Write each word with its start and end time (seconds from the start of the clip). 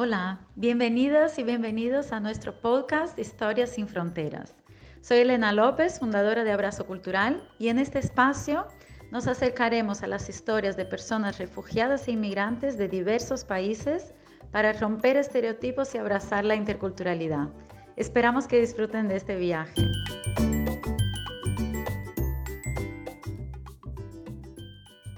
Hola, 0.00 0.38
bienvenidas 0.54 1.40
y 1.40 1.42
bienvenidos 1.42 2.12
a 2.12 2.20
nuestro 2.20 2.60
podcast 2.60 3.18
Historias 3.18 3.70
sin 3.70 3.88
Fronteras. 3.88 4.54
Soy 5.00 5.18
Elena 5.18 5.52
López, 5.52 5.98
fundadora 5.98 6.44
de 6.44 6.52
Abrazo 6.52 6.86
Cultural, 6.86 7.42
y 7.58 7.66
en 7.66 7.80
este 7.80 7.98
espacio 7.98 8.68
nos 9.10 9.26
acercaremos 9.26 10.04
a 10.04 10.06
las 10.06 10.28
historias 10.28 10.76
de 10.76 10.84
personas 10.84 11.38
refugiadas 11.38 12.06
e 12.06 12.12
inmigrantes 12.12 12.78
de 12.78 12.86
diversos 12.86 13.44
países 13.44 14.14
para 14.52 14.72
romper 14.72 15.16
estereotipos 15.16 15.92
y 15.96 15.98
abrazar 15.98 16.44
la 16.44 16.54
interculturalidad. 16.54 17.48
Esperamos 17.96 18.46
que 18.46 18.60
disfruten 18.60 19.08
de 19.08 19.16
este 19.16 19.34
viaje. 19.34 19.82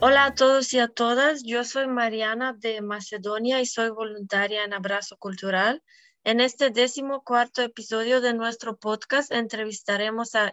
Hola 0.02 0.24
a 0.24 0.34
todos 0.34 0.72
y 0.72 0.78
a 0.78 0.88
todas, 0.88 1.42
yo 1.44 1.62
soy 1.62 1.86
Mariana 1.86 2.54
de 2.54 2.80
Macedonia 2.80 3.60
y 3.60 3.66
soy 3.66 3.90
voluntaria 3.90 4.64
en 4.64 4.72
Abrazo 4.72 5.18
Cultural. 5.18 5.82
En 6.24 6.40
este 6.40 6.70
décimo 6.70 7.22
cuarto 7.22 7.60
episodio 7.60 8.22
de 8.22 8.32
nuestro 8.32 8.78
podcast 8.78 9.30
entrevistaremos 9.30 10.34
a 10.36 10.52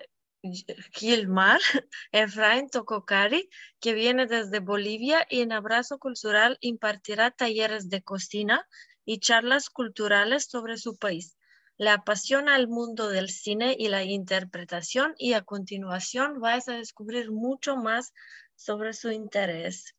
Gilmar 0.92 1.62
Efraín 2.12 2.68
Tococari, 2.70 3.50
que 3.80 3.94
viene 3.94 4.26
desde 4.28 4.60
Bolivia 4.60 5.26
y 5.30 5.40
en 5.40 5.54
Abrazo 5.54 5.98
Cultural 5.98 6.58
impartirá 6.60 7.32
talleres 7.32 7.90
de 7.90 8.04
cocina 8.04 8.68
y 9.06 9.20
charlas 9.20 9.70
culturales 9.70 10.48
sobre 10.52 10.76
su 10.76 10.98
país. 10.98 11.38
Le 11.78 11.92
apasiona 11.92 12.58
el 12.58 12.68
mundo 12.68 13.08
del 13.08 13.30
cine 13.30 13.78
y 13.80 13.88
la 13.88 14.04
interpretación 14.04 15.14
y 15.18 15.34
a 15.34 15.44
continuación 15.44 16.42
vais 16.42 16.68
a 16.68 16.74
descubrir 16.74 17.32
mucho 17.32 17.78
más 17.78 18.14
sobre 18.58 18.94
su 18.94 19.12
interés. 19.12 19.96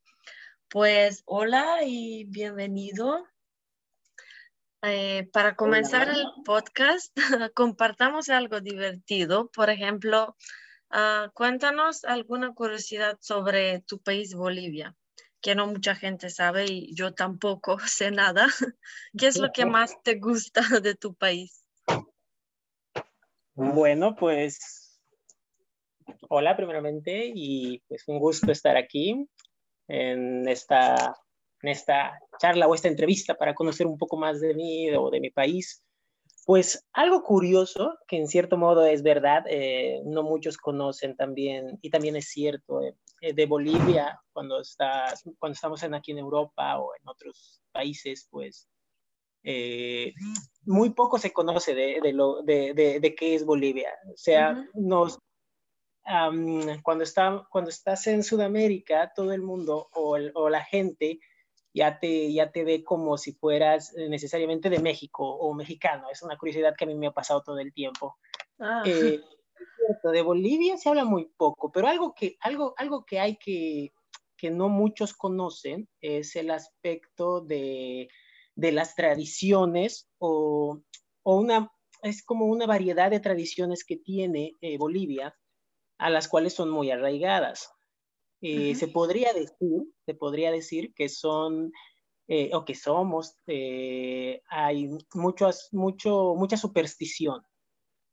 Pues 0.69 1.23
hola 1.25 1.79
y 1.85 2.25
bienvenido. 2.25 3.27
Eh, 4.83 5.29
para 5.33 5.57
comenzar 5.57 6.09
el 6.09 6.25
podcast, 6.45 7.17
compartamos 7.55 8.29
algo 8.29 8.61
divertido. 8.61 9.51
Por 9.51 9.71
ejemplo, 9.71 10.37
ah, 10.91 11.31
cuéntanos 11.35 12.05
alguna 12.05 12.53
curiosidad 12.53 13.17
sobre 13.21 13.81
tu 13.81 14.01
país, 14.01 14.35
Bolivia, 14.35 14.95
que 15.41 15.55
no 15.55 15.67
mucha 15.69 15.95
gente 15.95 16.29
sabe 16.29 16.67
y 16.69 16.95
yo 16.95 17.15
tampoco 17.15 17.79
sé 17.87 18.11
nada. 18.11 18.47
¿Qué 19.17 19.29
es 19.29 19.39
lo 19.39 19.53
que 19.53 19.67
más 19.67 19.95
te 20.03 20.17
gusta 20.17 20.63
de 20.83 20.95
tu 20.95 21.15
país? 21.15 21.65
Bueno, 23.55 24.15
pues 24.15 24.88
hola 26.29 26.57
primeramente 26.57 27.31
y 27.35 27.81
pues 27.89 28.05
un 28.07 28.19
gusto 28.19 28.53
estar 28.53 28.77
aquí 28.77 29.29
en 29.89 30.49
esta, 30.49 31.17
en 31.63 31.69
esta 31.71 32.19
charla 32.39 32.69
o 32.69 32.75
esta 32.75 32.89
entrevista 32.89 33.35
para 33.35 33.55
conocer 33.55 33.87
un 33.87 33.99
poco 33.99 34.17
más 34.17 34.41
de 34.41 34.55
mí 34.55 34.91
o 34.91 35.11
de 35.11 35.21
mi 35.21 35.31
país. 35.31 35.83
Pues 36.45 36.87
algo 36.95 37.23
curioso, 37.23 37.99
que 38.07 38.17
en 38.17 38.27
cierto 38.27 38.57
modo 38.57 38.87
es 38.87 39.03
verdad, 39.03 39.45
eh, 39.51 40.01
no 40.07 40.23
muchos 40.23 40.57
conocen 40.57 41.15
también, 41.15 41.79
y 41.83 41.91
también 41.91 42.17
es 42.17 42.29
cierto, 42.29 42.81
eh, 42.83 42.95
eh, 43.21 43.35
de 43.35 43.45
Bolivia, 43.45 44.19
cuando, 44.33 44.61
está, 44.61 45.13
cuando 45.39 45.53
estamos 45.53 45.83
en, 45.83 45.93
aquí 45.93 46.13
en 46.13 46.19
Europa 46.19 46.79
o 46.79 46.95
en 46.95 47.07
otros 47.07 47.61
países, 47.71 48.27
pues 48.31 48.67
muy 50.65 50.91
poco 50.91 51.19
se 51.19 51.33
conoce 51.33 51.75
de, 51.75 52.01
de, 52.03 52.13
lo, 52.13 52.43
de, 52.43 52.73
de, 52.75 53.15
qué 53.15 53.35
es 53.35 53.45
Bolivia. 53.45 53.91
O 54.13 54.17
sea, 54.17 54.67
nos, 54.75 55.19
cuando, 56.83 57.05
está, 57.05 57.47
cuando 57.51 57.71
estás 57.71 58.07
en 58.07 58.23
Sudamérica, 58.23 59.13
todo 59.15 59.33
el 59.33 59.43
mundo 59.43 59.89
o, 59.93 60.17
o, 60.35 60.49
la 60.49 60.65
gente 60.65 61.21
ya 61.75 61.99
te, 61.99 62.33
ya 62.33 62.51
te 62.51 62.65
ve 62.65 62.83
como 62.83 63.19
si 63.19 63.33
fueras 63.33 63.95
eh, 63.97 64.09
necesariamente 64.09 64.71
de 64.71 64.79
México 64.79 65.29
o 65.29 65.53
mexicano. 65.55 66.09
Es 66.11 66.23
una 66.23 66.39
curiosidad 66.39 66.75
que 66.77 66.85
a 66.85 66.87
mí 66.87 66.95
me 66.95 67.09
ha 67.09 67.13
pasado 67.13 67.43
todo 67.43 67.59
el 67.59 67.73
tiempo. 67.73 68.17
Ah. 68.59 68.83
Eh, 68.87 69.21
de 70.03 70.23
Bolivia 70.23 70.77
se 70.77 70.89
habla 70.89 71.05
muy 71.05 71.27
poco, 71.37 71.71
pero 71.71 71.89
algo 71.89 72.15
que, 72.15 72.37
algo, 72.41 72.75
algo 72.77 73.05
que 73.05 73.21
hay 73.21 73.37
que, 73.37 73.93
que 74.37 74.51
no 74.51 74.69
muchos 74.69 75.13
conocen 75.15 75.89
es 76.01 76.37
el 76.37 76.51
aspecto 76.51 77.41
de, 77.41 78.09
de 78.55 78.73
las 78.73 78.95
tradiciones 78.95 80.09
o, 80.19 80.81
o, 81.23 81.37
una, 81.37 81.71
es 82.03 82.25
como 82.25 82.47
una 82.47 82.67
variedad 82.67 83.11
de 83.11 83.21
tradiciones 83.21 83.85
que 83.85 83.97
tiene 83.97 84.57
eh, 84.61 84.79
Bolivia 84.79 85.35
a 85.99 86.11
las 86.11 86.29
cuales 86.29 86.55
son 86.55 86.71
muy 86.71 86.91
arraigadas. 86.91 87.71
Eh, 88.41 88.77
se 88.77 88.87
podría 88.87 89.33
decir, 89.33 89.83
se 90.07 90.15
podría 90.15 90.53
decir 90.53 90.95
que 90.95 91.09
son 91.09 91.73
eh, 92.29 92.51
o 92.55 92.65
que 92.65 92.77
somos, 92.77 93.35
eh, 93.49 94.43
hay 94.49 94.89
muchas, 95.15 95.69
mucho, 95.73 96.35
mucha 96.37 96.57
superstición, 96.57 97.43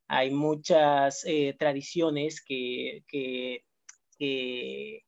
hay 0.07 0.31
muchas 0.31 1.23
tradiciones 1.59 2.43
que, 2.43 3.03
que, 3.07 3.61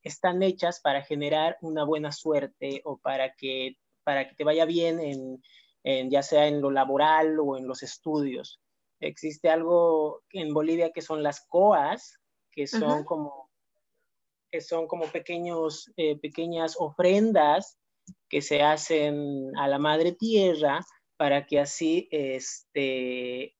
están 0.03 0.44
hechas 0.44 0.81
para 0.81 1.01
generar 1.01 1.57
una 1.61 1.85
buena 1.85 2.11
suerte 2.11 2.81
o 2.83 2.97
para 2.97 3.33
que, 3.35 3.77
para 4.03 4.27
que 4.27 4.35
te 4.35 4.44
vaya 4.44 4.65
bien 4.65 4.99
en, 4.99 5.41
en, 5.83 6.11
ya 6.11 6.21
sea 6.21 6.47
en 6.47 6.61
lo 6.61 6.71
laboral 6.71 7.39
o 7.39 7.57
en 7.57 7.67
los 7.67 7.83
estudios. 7.83 8.59
Existe 8.99 9.49
algo 9.49 10.23
en 10.31 10.53
Bolivia 10.53 10.91
que 10.91 11.01
son 11.01 11.23
las 11.23 11.45
COAS, 11.47 12.19
que 12.57 12.66
son 12.66 13.03
como 13.03 13.51
que 14.51 14.62
son 14.62 14.88
como 14.88 15.06
pequeños, 15.12 15.91
eh, 15.95 16.18
pequeñas 16.19 16.75
ofrendas 16.79 17.78
que 18.29 18.41
se 18.41 18.63
hacen 18.63 19.56
a 19.57 19.68
la 19.68 19.78
madre 19.78 20.13
tierra 20.13 20.84
para 21.18 21.45
que 21.45 21.59
así 21.59 22.07
este, 22.09 23.56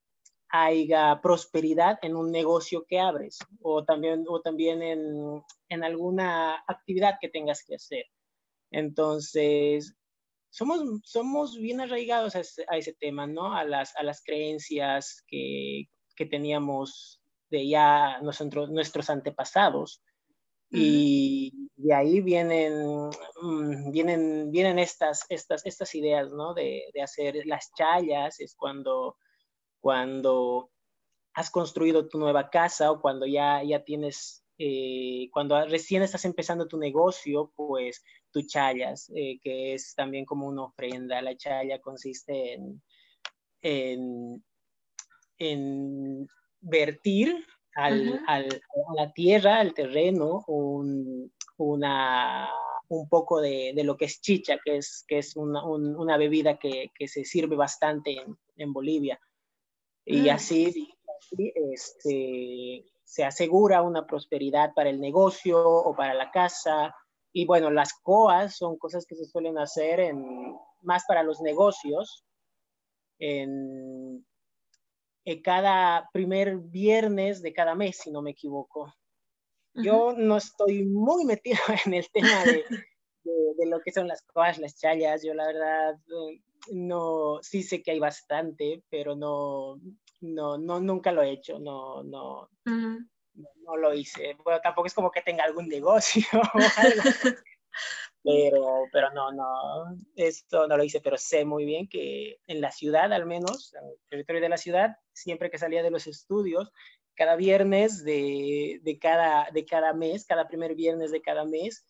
haya 0.50 1.20
prosperidad 1.22 2.00
en 2.02 2.16
un 2.16 2.32
negocio 2.32 2.86
que 2.88 3.00
abres 3.00 3.38
o 3.62 3.86
también, 3.86 4.26
o 4.28 4.42
también 4.42 4.82
en, 4.82 5.44
en 5.70 5.84
alguna 5.84 6.64
actividad 6.68 7.18
que 7.22 7.30
tengas 7.30 7.64
que 7.64 7.76
hacer. 7.76 8.06
Entonces, 8.72 9.96
somos, 10.50 10.82
somos 11.04 11.56
bien 11.56 11.82
arraigados 11.82 12.36
a 12.36 12.40
ese, 12.40 12.66
a 12.68 12.78
ese, 12.78 12.94
tema, 12.94 13.28
¿no? 13.28 13.54
A 13.54 13.64
las, 13.64 13.96
a 13.96 14.02
las 14.02 14.24
creencias 14.24 15.24
que, 15.28 15.84
que 16.16 16.26
teníamos 16.26 17.22
de 17.50 17.68
ya 17.68 18.20
nuestros, 18.22 18.70
nuestros 18.70 19.10
antepasados. 19.10 20.02
Y 20.70 21.70
de 21.78 21.94
ahí 21.94 22.20
vienen, 22.22 23.10
mm, 23.42 23.92
vienen, 23.92 24.52
vienen 24.52 24.80
estas, 24.80 25.26
estas, 25.30 25.66
estas 25.66 25.96
ideas, 25.96 26.32
¿no? 26.32 26.54
De, 26.54 26.84
de, 26.94 27.02
hacer 27.02 27.46
las 27.46 27.72
chayas, 27.74 28.40
es 28.42 28.54
cuando, 28.54 29.18
cuando 29.80 30.70
has 31.34 31.50
construido 31.50 32.10
tu 32.10 32.20
nueva 32.20 32.50
casa 32.50 32.92
o 32.92 33.00
cuando 33.00 33.26
ya, 33.26 33.64
ya 33.64 33.84
tienes, 33.84 34.44
eh, 34.58 35.30
cuando 35.32 35.64
recién 35.68 36.02
estás 36.02 36.26
empezando 36.26 36.68
tu 36.68 36.78
negocio, 36.78 37.54
pues 37.56 38.04
tu 38.32 38.42
chayas, 38.42 39.10
eh, 39.16 39.40
que 39.42 39.74
es 39.74 39.96
también 39.96 40.26
como 40.26 40.48
una 40.48 40.64
ofrenda. 40.64 41.22
La 41.22 41.38
chaya 41.38 41.80
consiste 41.80 42.54
en, 42.54 42.82
en, 43.62 44.44
en 45.38 46.28
vertir 46.68 47.46
al, 47.76 48.22
al, 48.28 48.48
a 48.48 48.94
la 48.96 49.14
tierra, 49.14 49.60
al 49.60 49.74
terreno, 49.74 50.44
un, 50.48 51.32
una, 51.58 52.50
un 52.90 53.08
poco 53.08 53.40
de, 53.42 53.74
de, 53.76 53.84
lo 53.84 53.98
que 53.98 54.06
es 54.06 54.22
chicha, 54.22 54.58
que 54.64 54.78
es, 54.78 55.06
que 55.08 55.20
es 55.20 55.36
una, 55.36 55.66
una 55.66 56.18
bebida 56.18 56.58
que, 56.58 56.92
que, 56.98 57.08
se 57.08 57.24
sirve 57.24 57.56
bastante 57.56 58.14
en, 58.20 58.38
en 58.58 58.74
Bolivia. 58.74 59.20
Y 60.06 60.22
mm. 60.22 60.30
así 60.30 60.90
este, 61.38 62.86
se 63.04 63.24
asegura 63.24 63.82
una 63.82 64.06
prosperidad 64.06 64.74
para 64.74 64.90
el 64.90 65.00
negocio 65.00 65.64
o 65.64 65.96
para 65.96 66.14
la 66.14 66.32
casa. 66.32 66.96
Y 67.34 67.46
bueno, 67.46 67.70
las 67.70 67.94
coas 68.02 68.58
son 68.58 68.78
cosas 68.78 69.06
que 69.06 69.16
se 69.16 69.26
suelen 69.26 69.58
hacer 69.58 70.00
en, 70.00 70.56
más 70.82 71.04
para 71.08 71.24
los 71.24 71.42
negocios, 71.42 72.26
en, 73.20 74.26
eh, 75.30 75.42
cada 75.42 76.10
primer 76.14 76.58
viernes 76.58 77.42
de 77.42 77.52
cada 77.52 77.76
mes, 77.76 77.98
si 77.98 78.12
no 78.12 78.22
me 78.22 78.32
equivoco. 78.32 78.96
Yo 79.74 80.14
no 80.16 80.38
estoy 80.38 80.86
muy 80.86 81.26
metido 81.26 81.60
en 81.86 81.96
el 81.96 82.10
tema 82.14 82.46
de, 82.46 82.64
de, 83.58 83.66
lo 83.66 83.82
que 83.82 83.92
son 83.92 84.08
las 84.08 84.22
cosas, 84.22 84.58
las 84.58 84.80
chayas. 84.80 85.22
Yo 85.24 85.34
la 85.34 85.48
verdad 85.48 85.96
eh, 85.96 86.42
no, 86.72 87.40
sí 87.42 87.62
sé 87.62 87.84
que 87.84 87.92
hay 87.92 88.00
bastante, 88.00 88.82
pero 88.90 89.18
no, 89.18 89.82
no, 90.22 90.58
no 90.58 90.80
nunca 90.80 91.12
lo 91.12 91.22
he 91.22 91.32
hecho, 91.32 91.60
no, 91.60 92.04
no, 92.04 92.50
no, 92.64 93.76
lo 93.76 93.94
hice. 93.94 94.34
Bueno, 94.46 94.62
tampoco 94.64 94.88
es 94.88 94.94
como 94.94 95.12
que 95.12 95.24
tenga 95.24 95.44
algún 95.44 95.68
negocio 95.68 96.24
o 96.54 96.60
algo 96.78 97.04
pero, 98.24 98.86
pero 98.94 99.12
no, 99.12 99.34
no, 99.34 99.94
esto 100.16 100.70
no 100.70 100.78
lo 100.78 100.86
hice, 100.86 101.02
pero 101.02 101.18
sé 101.18 101.44
muy 101.44 101.66
bien 101.66 101.90
que 101.90 102.40
en 102.48 102.62
la 102.62 102.72
ciudad, 102.72 103.12
al 103.12 103.26
menos, 103.26 103.74
en 103.74 103.90
el 103.90 103.98
territorio 104.08 104.42
de 104.42 104.50
la 104.50 104.58
ciudad, 104.58 104.96
siempre 105.18 105.50
que 105.50 105.58
salía 105.58 105.84
de 105.84 105.92
los 105.92 106.08
estudios, 106.08 106.72
cada 107.16 107.36
viernes 107.36 108.04
de, 108.04 108.80
de, 108.84 109.00
cada, 109.00 109.50
de 109.52 109.66
cada 109.66 109.94
mes, 109.94 110.26
cada 110.26 110.48
primer 110.48 110.76
viernes 110.76 111.12
de 111.12 111.22
cada 111.22 111.46
mes, 111.46 111.84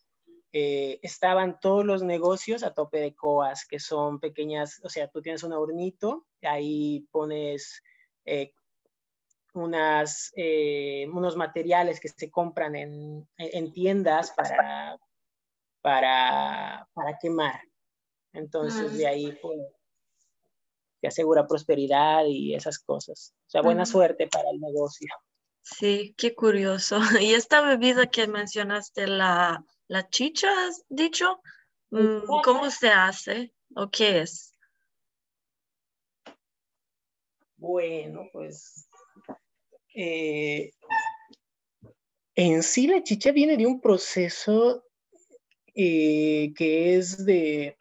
eh, 0.52 0.98
estaban 1.02 1.60
todos 1.60 1.84
los 1.84 2.02
negocios 2.02 2.62
a 2.62 2.72
tope 2.72 2.98
de 2.98 3.14
coas, 3.14 3.66
que 3.66 3.78
son 3.78 4.18
pequeñas, 4.18 4.80
o 4.82 4.88
sea, 4.88 5.08
tú 5.08 5.20
tienes 5.20 5.42
un 5.42 5.52
hornito, 5.52 6.26
ahí 6.42 7.06
pones 7.10 7.82
eh, 8.24 8.52
unas, 9.52 10.32
eh, 10.36 11.06
unos 11.12 11.36
materiales 11.36 12.00
que 12.00 12.08
se 12.08 12.30
compran 12.30 12.76
en, 12.76 13.28
en 13.36 13.72
tiendas 13.72 14.30
para, 14.30 14.98
para, 15.82 16.88
para, 16.94 17.18
quemar. 17.20 17.60
Entonces, 18.32 18.96
de 18.96 19.06
ahí 19.06 19.38
pues, 19.42 19.60
te 21.00 21.08
asegura 21.08 21.46
prosperidad 21.46 22.24
y 22.26 22.54
esas 22.54 22.78
cosas. 22.78 23.34
O 23.46 23.50
sea, 23.50 23.62
buena 23.62 23.86
suerte 23.86 24.26
para 24.26 24.50
el 24.50 24.60
negocio. 24.60 25.08
Sí, 25.62 26.14
qué 26.16 26.34
curioso. 26.34 26.98
Y 27.22 27.34
esta 27.34 27.60
bebida 27.60 28.06
que 28.06 28.26
mencionaste, 28.26 29.06
la, 29.06 29.64
la 29.86 30.08
chicha, 30.08 30.48
has 30.66 30.84
dicho, 30.88 31.40
mm, 31.90 32.40
¿cómo 32.44 32.70
se 32.70 32.88
hace 32.88 33.52
o 33.74 33.90
qué 33.90 34.20
es? 34.20 34.54
Bueno, 37.56 38.28
pues 38.32 38.88
eh, 39.94 40.70
en 42.36 42.62
sí 42.62 42.86
la 42.86 43.02
chicha 43.02 43.32
viene 43.32 43.56
de 43.56 43.66
un 43.66 43.80
proceso 43.80 44.84
eh, 45.74 46.52
que 46.56 46.96
es 46.96 47.24
de 47.24 47.77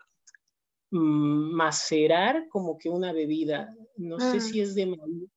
macerar 0.89 2.47
como 2.49 2.77
que 2.77 2.89
una 2.89 3.13
bebida. 3.13 3.75
No 3.95 4.19
sé 4.19 4.39
si 4.39 4.59
mm. 4.59 4.63
es 4.63 4.75
de 4.75 4.85
maíz, 4.85 5.29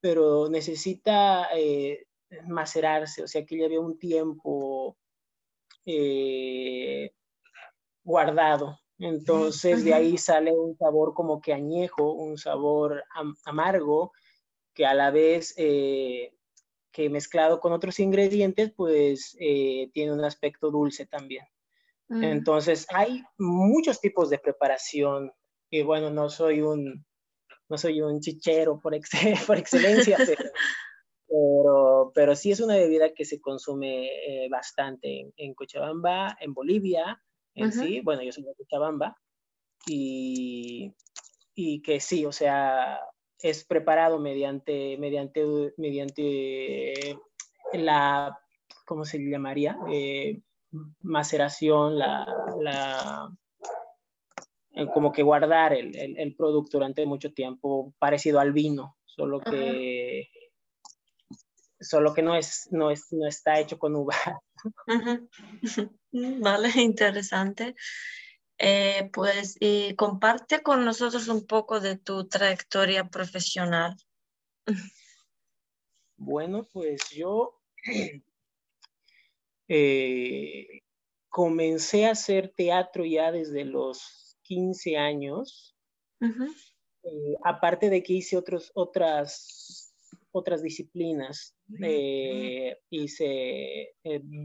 pero 0.00 0.48
necesita 0.48 1.48
eh, 1.56 2.06
macerarse, 2.46 3.22
o 3.22 3.28
sea 3.28 3.44
que 3.44 3.58
ya 3.58 3.66
había 3.66 3.80
un 3.80 3.98
tiempo 3.98 4.96
guardado. 8.04 8.78
Entonces 8.98 9.84
de 9.84 9.94
ahí 9.94 10.16
sale 10.16 10.52
un 10.52 10.76
sabor 10.76 11.12
como 11.12 11.40
que 11.40 11.52
añejo, 11.52 12.12
un 12.12 12.38
sabor 12.38 13.02
amargo 13.44 14.12
que 14.74 14.86
a 14.86 14.94
la 14.94 15.10
vez 15.10 15.54
eh, 15.56 16.32
que 16.92 17.10
mezclado 17.10 17.58
con 17.58 17.72
otros 17.72 17.98
ingredientes, 17.98 18.72
pues 18.76 19.36
eh, 19.40 19.90
tiene 19.92 20.12
un 20.12 20.24
aspecto 20.24 20.70
dulce 20.70 21.06
también. 21.06 21.44
Mm. 22.12 22.24
Entonces, 22.24 22.86
hay 22.92 23.24
muchos 23.38 23.98
tipos 23.98 24.28
de 24.28 24.38
preparación, 24.38 25.32
y 25.70 25.82
bueno, 25.82 26.10
no 26.10 26.28
soy 26.28 26.60
un, 26.60 27.06
no 27.70 27.78
soy 27.78 28.02
un 28.02 28.20
chichero 28.20 28.78
por, 28.78 28.92
por 29.46 29.56
excelencia, 29.56 30.18
pero, 31.26 32.12
pero, 32.14 32.36
sí 32.36 32.50
es 32.50 32.60
una 32.60 32.76
bebida 32.76 33.14
que 33.14 33.24
se 33.24 33.40
consume 33.40 34.08
eh, 34.08 34.48
bastante 34.50 35.32
en, 35.34 35.54
Cochabamba, 35.54 36.36
en 36.38 36.52
Bolivia, 36.52 37.18
en 37.54 37.72
sí, 37.72 38.00
bueno, 38.00 38.22
yo 38.22 38.30
soy 38.30 38.44
de 38.44 38.54
Cochabamba, 38.54 39.16
y, 39.86 40.94
y 41.54 41.80
que 41.80 41.98
sí, 41.98 42.26
o 42.26 42.32
sea, 42.32 43.00
es 43.40 43.64
preparado 43.64 44.18
mediante, 44.18 44.98
mediante, 44.98 45.72
mediante 45.78 47.18
la, 47.72 48.38
¿cómo 48.84 49.06
se 49.06 49.18
llamaría? 49.18 49.78
Eh, 49.90 50.42
maceración, 51.00 51.98
la, 51.98 52.26
la, 52.60 53.30
eh, 54.74 54.86
como 54.92 55.12
que 55.12 55.22
guardar 55.22 55.74
el, 55.74 55.94
el, 55.96 56.34
producto 56.34 56.78
durante 56.78 57.04
mucho 57.06 57.32
tiempo, 57.32 57.94
parecido 57.98 58.40
al 58.40 58.52
vino, 58.52 58.96
solo 59.04 59.40
que, 59.40 60.28
solo 61.80 62.14
que 62.14 62.22
no, 62.22 62.36
es, 62.36 62.68
no, 62.70 62.90
es, 62.90 63.12
no 63.12 63.26
está 63.26 63.58
hecho 63.60 63.78
con 63.78 63.94
uva. 63.96 64.16
Vale, 66.12 66.70
interesante. 66.76 67.74
Eh, 68.58 69.10
pues 69.12 69.56
y 69.58 69.94
comparte 69.96 70.62
con 70.62 70.84
nosotros 70.84 71.26
un 71.28 71.46
poco 71.46 71.80
de 71.80 71.96
tu 71.96 72.28
trayectoria 72.28 73.08
profesional. 73.08 73.96
Bueno, 76.16 76.68
pues 76.72 77.10
yo 77.10 77.60
eh, 79.74 80.82
comencé 81.28 82.06
a 82.06 82.10
hacer 82.10 82.52
teatro 82.56 83.04
ya 83.04 83.32
desde 83.32 83.64
los 83.64 84.36
15 84.42 84.96
años. 84.98 85.74
Eh, 86.20 87.36
aparte 87.42 87.88
de 87.88 88.02
que 88.02 88.12
hice 88.12 88.36
otros, 88.36 88.70
otras, 88.74 89.94
otras 90.30 90.62
disciplinas, 90.62 91.56
hice 92.90 93.94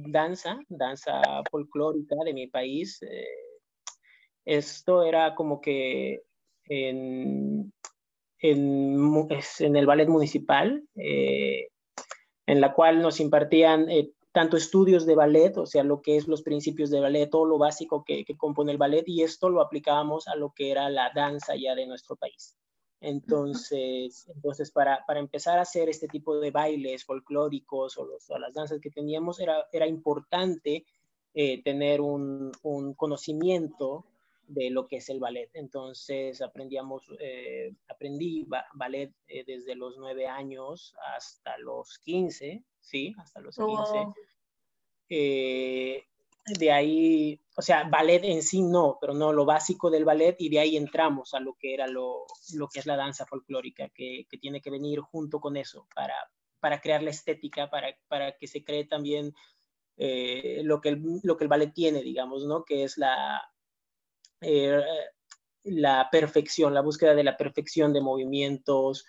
danza, 0.09 0.59
danza 0.69 1.21
folclórica 1.51 2.15
de 2.23 2.33
mi 2.33 2.47
país, 2.47 2.99
esto 4.45 5.03
era 5.03 5.35
como 5.35 5.59
que 5.59 6.23
en, 6.69 7.73
en, 8.39 9.75
el 9.75 9.85
ballet 9.85 10.07
municipal, 10.07 10.83
eh, 10.95 11.67
en 12.45 12.61
la 12.61 12.73
cual 12.73 13.01
nos 13.01 13.19
impartían 13.19 13.89
eh, 13.89 14.11
tanto 14.37 14.55
estudios 14.55 15.07
de 15.07 15.15
ballet, 15.15 15.57
o 15.57 15.65
sea, 15.65 15.83
lo 15.83 15.99
que 16.03 16.15
es 16.15 16.27
los 16.27 16.43
principios 16.43 16.91
de 16.91 16.99
ballet, 16.99 17.27
todo 17.27 17.45
lo 17.45 17.57
básico 17.57 18.03
que, 18.05 18.23
compone 18.37 18.71
el 18.71 18.77
ballet, 18.77 19.03
y 19.07 19.23
esto 19.23 19.49
lo 19.49 19.61
aplicábamos 19.61 20.27
a 20.27 20.35
lo 20.35 20.53
que 20.53 20.69
era 20.69 20.91
la 20.91 21.09
danza 21.09 21.55
ya 21.55 21.73
de 21.73 21.87
nuestro 21.87 22.15
país. 22.17 22.55
Entonces, 23.01 24.29
entonces 24.31 24.69
para, 24.69 25.03
para 25.07 25.21
empezar 25.21 25.57
a 25.57 25.63
hacer 25.63 25.89
este 25.89 26.07
tipo 26.07 26.39
de 26.39 26.51
bailes 26.51 27.03
folclóricos 27.03 27.97
o, 27.97 28.05
los, 28.05 28.29
las 28.39 28.53
danzas 28.53 28.79
que 28.79 28.91
teníamos, 28.91 29.39
era, 29.39 29.65
era 29.71 29.87
importante 29.87 30.85
eh, 31.33 31.63
tener 31.63 31.99
un, 31.99 32.51
un 32.61 32.93
conocimiento 32.93 34.05
de 34.47 34.69
lo 34.69 34.87
que 34.87 34.97
es 34.97 35.09
el 35.09 35.19
ballet. 35.19 35.49
Entonces 35.53 36.43
aprendíamos, 36.43 37.11
eh, 37.19 37.73
aprendí 37.87 38.45
ballet 38.75 39.11
eh, 39.27 39.43
desde 39.47 39.73
los 39.73 39.97
nueve 39.97 40.27
años 40.27 40.93
hasta 41.15 41.57
los 41.57 41.97
15, 41.99 42.63
sí, 42.87 43.15
hasta 43.17 43.41
los 43.41 43.55
15. 43.55 43.73
Eh, 45.09 46.03
de 46.59 46.71
ahí, 46.71 47.41
o 47.55 47.61
sea, 47.61 47.83
ballet 47.83 48.23
en 48.23 48.41
sí 48.41 48.61
no, 48.61 48.97
pero 48.99 49.13
no 49.13 49.33
lo 49.33 49.45
básico 49.45 49.89
del 49.89 50.05
ballet 50.05 50.35
y 50.39 50.49
de 50.49 50.59
ahí 50.59 50.77
entramos 50.77 51.33
a 51.33 51.39
lo 51.39 51.55
que 51.55 51.73
era 51.73 51.87
lo, 51.87 52.25
lo 52.53 52.67
que 52.67 52.79
es 52.79 52.85
la 52.85 52.95
danza 52.95 53.25
folclórica, 53.25 53.89
que, 53.89 54.25
que, 54.29 54.37
tiene 54.37 54.61
que 54.61 54.71
venir 54.71 55.01
junto 55.01 55.39
con 55.39 55.57
eso 55.57 55.87
para, 55.93 56.15
para 56.59 56.79
crear 56.79 57.03
la 57.03 57.09
estética, 57.09 57.69
para, 57.69 57.97
para 58.07 58.37
que 58.37 58.47
se 58.47 58.63
cree 58.63 58.85
también 58.85 59.33
lo, 59.97 60.79
que 60.79 60.89
el, 60.89 61.03
lo 61.23 61.37
que 61.37 61.43
el 61.43 61.49
ballet 61.49 61.73
tiene, 61.73 62.01
digamos, 62.01 62.45
¿no? 62.45 62.63
Que 62.63 62.83
es 62.83 62.97
la, 62.97 63.41
eh, 64.41 64.83
la 65.63 66.09
perfección, 66.11 66.73
la 66.73 66.81
búsqueda 66.81 67.15
de 67.15 67.23
la 67.23 67.37
perfección 67.37 67.93
de 67.93 68.01
movimientos. 68.01 69.05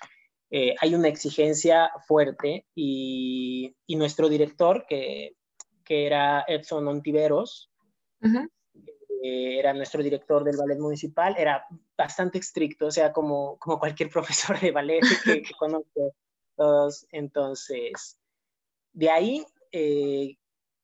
Eh, 0.51 0.75
hay 0.81 0.95
una 0.95 1.09
exigencia 1.09 1.91
fuerte 2.07 2.67
y, 2.75 3.75
nuestro 3.89 4.29
director, 4.29 4.87
que, 4.89 5.35
era 5.91 6.45
Edson 6.47 6.87
Ontiveros, 6.87 7.71
eh, 9.23 9.59
era 9.59 9.73
nuestro 9.73 10.03
director 10.03 10.45
del 10.45 10.57
ballet 10.57 10.79
municipal, 10.79 11.35
era 11.39 11.65
bastante 11.97 12.39
estricto, 12.39 12.87
o 12.87 12.91
sea, 12.91 13.13
como, 13.13 13.59
como 13.59 13.79
cualquier 13.79 14.11
profesor 14.51 14.59
de 14.61 14.71
ballet 14.71 15.01
que, 15.25 15.43
que 15.43 15.55
conozco 15.59 16.15
todos. 16.57 17.07
Entonces, 17.11 18.21
de 18.93 19.11
ahí 19.11 19.47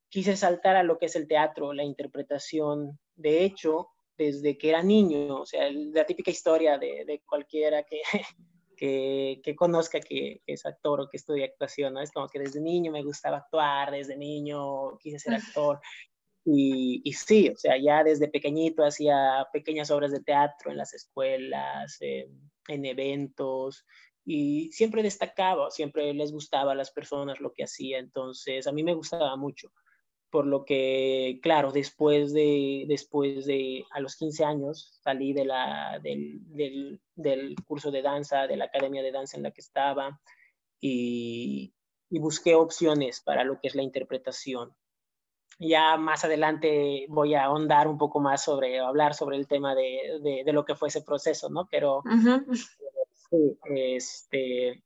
quise 0.09 0.37
saltar 0.37 0.76
a 0.76 0.83
lo 0.83 0.99
que 0.99 1.06
es 1.06 1.16
el 1.16 1.26
teatro, 1.26 1.73
la 1.73 1.85
interpretación. 1.85 2.99
De 3.14 3.44
hecho, 3.44 3.88
desde 4.16 4.56
que 4.56 4.68
era 4.71 4.83
niño, 4.83 5.40
o 5.40 5.47
sea, 5.47 5.71
la 5.71 6.06
típica 6.06 6.30
historia 6.30 6.78
de, 6.78 7.04
de 7.04 7.23
cualquiera 7.26 7.83
que, 7.83 8.00
que, 8.76 9.40
que, 9.43 9.57
conozca 9.57 10.00
que, 10.00 10.43
es 10.47 10.66
actor 10.66 11.00
o 11.00 11.09
que 11.09 11.16
estudia 11.16 11.47
actuación, 11.47 11.95
¿no? 11.95 12.00
Es 12.00 12.12
como 12.12 12.28
que 12.28 12.38
desde 12.38 12.61
niño 12.61 12.93
me 12.93 13.02
gustaba 13.02 13.38
actuar, 13.38 13.90
desde 13.90 14.16
niño 14.16 14.99
quise 14.99 15.19
ser 15.19 15.35
actor. 15.59 15.81
Y, 16.45 17.00
y 17.04 17.12
sí, 17.14 17.49
o 17.49 17.57
sea, 17.57 17.78
ya 17.78 18.04
desde 18.04 18.28
pequeñito 18.28 18.85
hacía 18.85 19.47
pequeñas 19.52 19.90
obras 19.90 20.12
de 20.12 20.21
teatro 20.21 20.71
en 20.71 20.76
las 20.76 20.93
escuelas, 20.93 21.97
en, 22.00 22.50
en 22.69 22.85
eventos, 22.85 23.85
y 24.26 24.71
siempre 24.73 25.02
destacaba, 25.02 25.71
siempre 25.71 26.12
les 26.14 26.33
gustaba 26.33 26.73
a 26.73 26.75
las 26.75 26.90
personas 26.90 27.40
lo 27.40 27.52
que 27.52 27.64
hacía, 27.64 27.99
entonces 27.99 28.66
a 28.66 28.73
mí 28.73 28.83
me 28.83 28.95
gustaba 28.95 29.37
mucho 29.37 29.71
por 30.35 30.47
lo 30.47 30.64
que, 30.64 31.38
claro, 31.45 31.71
después 31.71 32.33
de, 32.33 32.87
después 32.88 33.47
de, 33.47 33.85
a 33.93 34.00
los 34.00 34.17
15 34.17 34.45
años, 34.45 34.99
salí 35.05 35.33
de 35.33 35.45
la, 35.45 36.00
del, 36.03 36.41
del, 36.53 37.00
del 37.14 37.55
curso 37.64 37.93
de 37.93 38.03
danza, 38.03 38.49
de 38.49 38.57
la 38.57 38.64
academia 38.64 39.00
de 39.05 39.12
danza 39.12 39.37
en 39.37 39.45
la 39.45 39.53
que 39.53 39.61
estaba, 39.61 40.21
y, 40.81 41.73
y, 42.11 42.19
busqué 42.19 42.57
opciones 42.57 43.21
para 43.21 43.45
lo 43.45 43.61
que 43.61 43.69
es 43.69 43.76
la 43.76 43.85
interpretación. 43.85 44.75
Ya 45.61 45.97
más 45.99 46.25
adelante 46.25 47.07
voy 47.11 47.37
a 47.37 47.45
ahondar 47.45 47.87
un 47.87 47.97
poco 47.97 48.19
más 48.19 48.43
sobre, 48.43 48.81
hablar 48.81 49.14
sobre 49.14 49.37
el 49.37 49.47
tema 49.47 49.76
de, 49.76 50.19
de, 50.21 50.43
de 50.45 50.53
lo 50.53 50.64
que 50.64 50.75
fue 50.75 50.88
ese 50.88 51.03
proceso, 51.03 51.49
¿no? 51.49 51.69
Pero 51.71 52.03
sí, 53.31 53.57
este, 53.67 54.83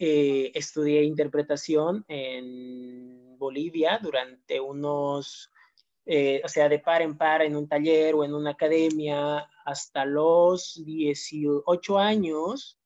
eh, 0.00 0.50
estudié 0.54 1.04
interpretación 1.04 2.04
en 2.08 3.38
Bolivia 3.38 4.00
durante 4.02 4.60
unos 4.60 5.50
o 6.44 6.48
sea, 6.48 6.68
de 6.68 6.80
par 6.80 7.02
en 7.02 7.16
par 7.16 7.42
en 7.42 7.54
un 7.54 7.68
taller 7.68 8.16
o 8.16 8.24
en 8.24 8.34
una 8.34 8.50
academia 8.50 9.48
hasta 9.64 10.04
los 10.04 10.82
18 10.84 11.98
años 11.98 12.80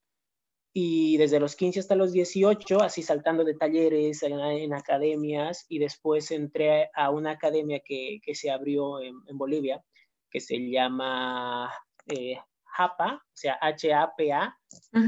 y 0.76 1.16
desde 1.18 1.38
los 1.38 1.54
15 1.54 1.78
hasta 1.78 1.94
los 1.94 2.12
18, 2.12 2.83
así 2.83 3.00
saltando 3.02 3.44
de 3.44 3.54
talleres 3.54 4.25
en, 4.25 4.75
academias 4.75 5.66
y 5.68 5.78
después 5.78 6.33
entré 6.33 6.90
a 6.94 7.11
una 7.11 7.30
academia 7.30 7.78
que, 7.78 8.18
que 8.21 8.35
se 8.35 8.50
abrió 8.50 9.00
en, 9.00 9.14
Bolivia, 9.38 9.85
que 10.28 10.40
se 10.40 10.59
llama 10.59 11.73
eh, 12.09 12.38
HAPA, 12.76 13.14
o 13.14 13.37
sea, 13.37 13.59
H-A-P-A, 13.61 14.57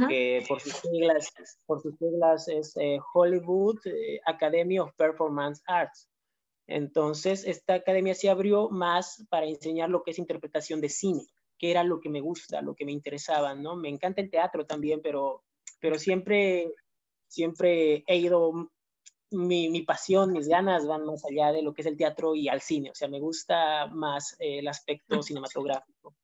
que 0.09 0.45
por 0.49 0.61
sus 0.61 0.75
siglas, 0.75 1.33
por 1.67 1.81
sus 1.81 1.97
siglas 1.99 2.49
es 2.49 2.77
eh, 2.77 2.99
Hollywood 3.15 3.79
eh, 3.87 4.21
Academy 4.27 4.79
of 4.79 4.93
Performance 4.97 5.63
Arts. 5.67 6.09
Entonces, 6.69 7.45
esta 7.47 7.75
academia 7.75 8.15
se 8.15 8.29
abrió 8.29 8.69
más 8.69 9.25
para 9.31 9.47
enseñar 9.47 9.89
lo 9.89 10.03
que 10.03 10.11
es 10.11 10.19
interpretación 10.19 10.81
de 10.81 10.89
cine, 10.89 11.27
que 11.59 11.71
era 11.71 11.85
lo 11.85 12.01
que 12.01 12.09
me 12.09 12.21
gusta, 12.21 12.61
lo 12.61 12.75
que 12.75 12.85
me 12.85 12.93
interesaba, 12.93 13.55
¿no? 13.55 13.77
Me 13.77 13.89
encanta 13.89 14.21
el 14.21 14.31
teatro 14.31 14.67
también, 14.67 15.01
pero 15.03 15.45
pero 15.81 15.99
siempre, 15.99 16.73
siempre 17.29 18.05
he 18.07 18.17
ido, 18.17 18.71
mi, 19.31 19.69
mi, 19.69 19.83
pasión, 19.83 20.33
mis 20.33 20.49
ganas 20.49 20.87
van 20.87 21.05
más 21.05 21.25
allá 21.25 21.53
de 21.53 21.63
lo 21.63 21.75
que 21.75 21.83
es 21.83 21.87
el 21.87 21.97
teatro 21.97 22.35
y 22.35 22.49
al 22.49 22.61
cine, 22.61 22.91
o 22.91 22.95
sea, 22.95 23.09
me 23.09 23.21
gusta 23.21 23.87
más 23.89 24.37
eh, 24.39 24.61
el 24.61 24.69
aspecto 24.69 25.23
cinematográfico. 25.23 26.15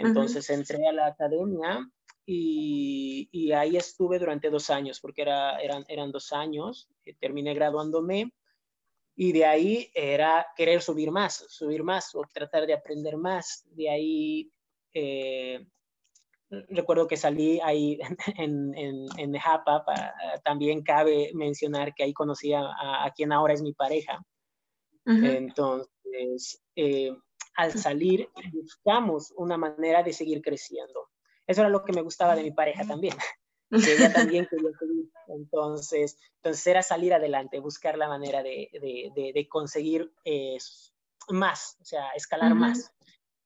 Entonces 0.00 0.48
entré 0.50 0.86
a 0.86 0.92
la 0.92 1.06
academia 1.06 1.86
y, 2.26 3.28
y, 3.32 3.52
ahí 3.52 3.76
estuve 3.76 4.18
durante 4.18 4.50
dos 4.50 4.70
años, 4.70 5.00
porque 5.00 5.22
era, 5.22 5.60
eran, 5.60 5.84
eran 5.88 6.12
dos 6.12 6.32
años, 6.32 6.88
eh, 7.04 7.14
terminé 7.18 7.54
graduándome 7.54 8.32
y 9.16 9.32
de 9.32 9.44
ahí 9.44 9.90
era 9.94 10.46
querer 10.56 10.80
subir 10.80 11.10
más, 11.10 11.44
subir 11.48 11.82
más 11.82 12.14
o 12.14 12.22
tratar 12.32 12.66
de 12.66 12.74
aprender 12.74 13.16
más. 13.16 13.64
De 13.70 13.90
ahí 13.90 14.52
eh, 14.94 15.66
recuerdo 16.50 17.06
que 17.06 17.16
salí 17.16 17.60
ahí 17.62 17.98
en, 18.38 18.74
en, 18.76 19.06
en 19.16 19.32
Japa, 19.34 19.84
también 20.44 20.82
cabe 20.82 21.30
mencionar 21.34 21.94
que 21.94 22.04
ahí 22.04 22.12
conocí 22.12 22.52
a, 22.52 22.62
a, 23.04 23.10
quien 23.14 23.32
ahora 23.32 23.54
es 23.54 23.62
mi 23.62 23.72
pareja. 23.72 24.22
Entonces, 25.06 26.62
eh, 26.76 27.12
al 27.54 27.72
salir, 27.72 28.28
buscamos 28.52 29.32
una 29.36 29.56
manera 29.56 30.02
de 30.02 30.12
seguir 30.12 30.40
creciendo. 30.42 31.08
Eso 31.46 31.62
era 31.62 31.70
lo 31.70 31.84
que 31.84 31.92
me 31.92 32.02
gustaba 32.02 32.36
de 32.36 32.42
mi 32.42 32.52
pareja 32.52 32.86
también, 32.86 33.16
que 33.70 33.92
ella 33.92 34.12
también 34.32 34.46
quería 34.48 34.70
seguir. 34.78 35.10
Entonces, 35.28 36.16
entonces 36.36 36.66
era 36.66 36.82
salir 36.82 37.14
adelante, 37.14 37.60
buscar 37.60 37.98
la 37.98 38.08
manera 38.08 38.42
de, 38.42 38.68
de, 38.72 39.32
de, 39.34 39.48
conseguir 39.48 40.12
eh, 40.24 40.58
más, 41.28 41.76
o 41.80 41.84
sea, 41.84 42.10
escalar 42.10 42.54
más. 42.54 42.92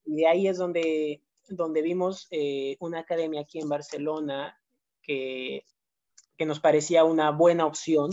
Y 0.04 0.16
de 0.16 0.26
ahí 0.26 0.49
es 0.49 0.58
donde 0.58 1.23
donde 1.49 1.82
vimos 1.82 2.26
eh, 2.30 2.76
una 2.80 3.00
academia 3.00 3.42
aquí 3.42 3.61
en 3.61 3.68
Barcelona 3.68 4.58
que, 5.02 5.64
que 6.37 6.46
nos 6.46 6.61
parecía 6.61 7.04
una 7.04 7.30
buena 7.30 7.66
opción 7.66 8.11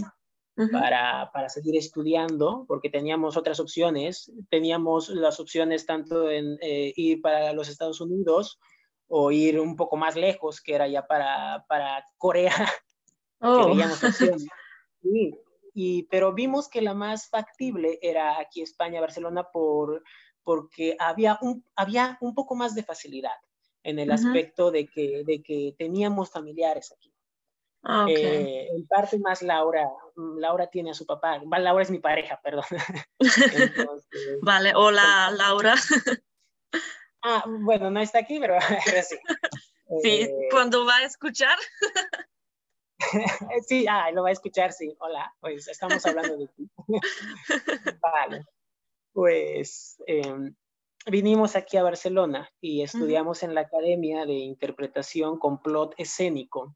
para, 0.72 1.32
para, 1.34 1.50
seguir 1.50 1.78
estudiando, 1.78 2.66
porque 2.68 2.90
teníamos 2.90 3.38
otras 3.38 3.60
opciones. 3.60 4.32
Teníamos 4.50 5.10
las 5.10 5.40
opciones 5.40 5.86
tanto 5.86 6.30
en 6.30 6.58
eh, 6.62 6.94
ir 6.96 7.22
para 7.22 7.54
los 7.54 7.70
Estados 7.70 8.02
Unidos 8.02 8.60
o 9.08 9.32
ir 9.32 9.60
un 9.60 9.76
poco 9.76 9.98
más 9.98 10.16
lejos, 10.16 10.62
que 10.62 10.76
era 10.76 10.88
ya 10.88 11.06
para, 11.08 11.66
para 11.68 12.06
Corea. 12.18 12.54
Oh. 13.44 13.74
Sí, 15.02 15.34
y, 15.74 16.04
pero 16.04 16.32
vimos 16.32 16.70
que 16.70 16.80
la 16.80 16.94
más 16.94 17.28
factible 17.28 17.98
era 18.04 18.40
aquí 18.40 18.62
España, 18.62 19.02
Barcelona, 19.02 19.50
por 19.52 20.04
porque 20.44 20.96
había 21.00 21.38
un, 21.42 21.66
había 21.76 22.18
un 22.22 22.34
poco 22.34 22.56
más 22.56 22.76
de 22.76 22.84
facilidad 22.84 23.38
en 23.84 24.00
el 24.00 24.12
aspecto 24.12 24.72
de 24.72 24.88
que, 24.88 25.24
de 25.26 25.42
que 25.42 25.74
teníamos 25.78 26.30
familiares 26.30 26.92
aquí. 26.92 27.11
Ah, 27.84 28.06
eh, 28.08 28.68
en 28.70 28.86
parte 28.88 29.18
más 29.18 29.42
Laura, 29.42 29.90
Laura 30.16 30.68
tiene 30.68 30.92
a 30.92 30.94
su 30.94 31.06
papá, 31.06 31.40
Laura 31.40 31.82
es 31.82 31.90
mi 31.90 32.00
pareja, 32.00 32.40
perdón. 32.44 32.66
vale, 34.44 34.74
hola 34.76 35.32
Laura. 35.32 35.76
ah, 37.24 37.44
bueno, 37.48 37.90
no 37.90 38.00
está 38.00 38.20
aquí, 38.20 38.40
pero, 38.40 38.58
sí. 39.08 39.18
Sí, 40.04 40.22
eh, 40.22 40.48
cuando 40.52 40.86
va 40.86 40.98
a 40.98 41.04
escuchar. 41.04 41.58
sí, 43.68 43.86
ah, 43.90 44.12
lo 44.12 44.24
va 44.24 44.30
a 44.30 44.34
escuchar, 44.34 44.72
sí. 44.72 44.96
Hola, 45.00 45.34
pues 45.42 45.68
estamos 45.68 46.06
hablando 46.06 46.38
de 46.38 46.48
ti. 46.48 46.70
vale 48.00 48.46
pues 49.14 50.02
em, 50.08 50.56
vinimos 51.06 51.56
aquí 51.56 51.78
a 51.78 51.84
Barcelona 51.84 52.50
y 52.62 52.82
estudiamos 52.82 53.44
en 53.44 53.56
la 53.56 53.62
Academia 53.62 54.26
de 54.26 54.34
Interpretación 54.34 55.38
Complot 55.38 55.94
Escénico, 55.98 56.76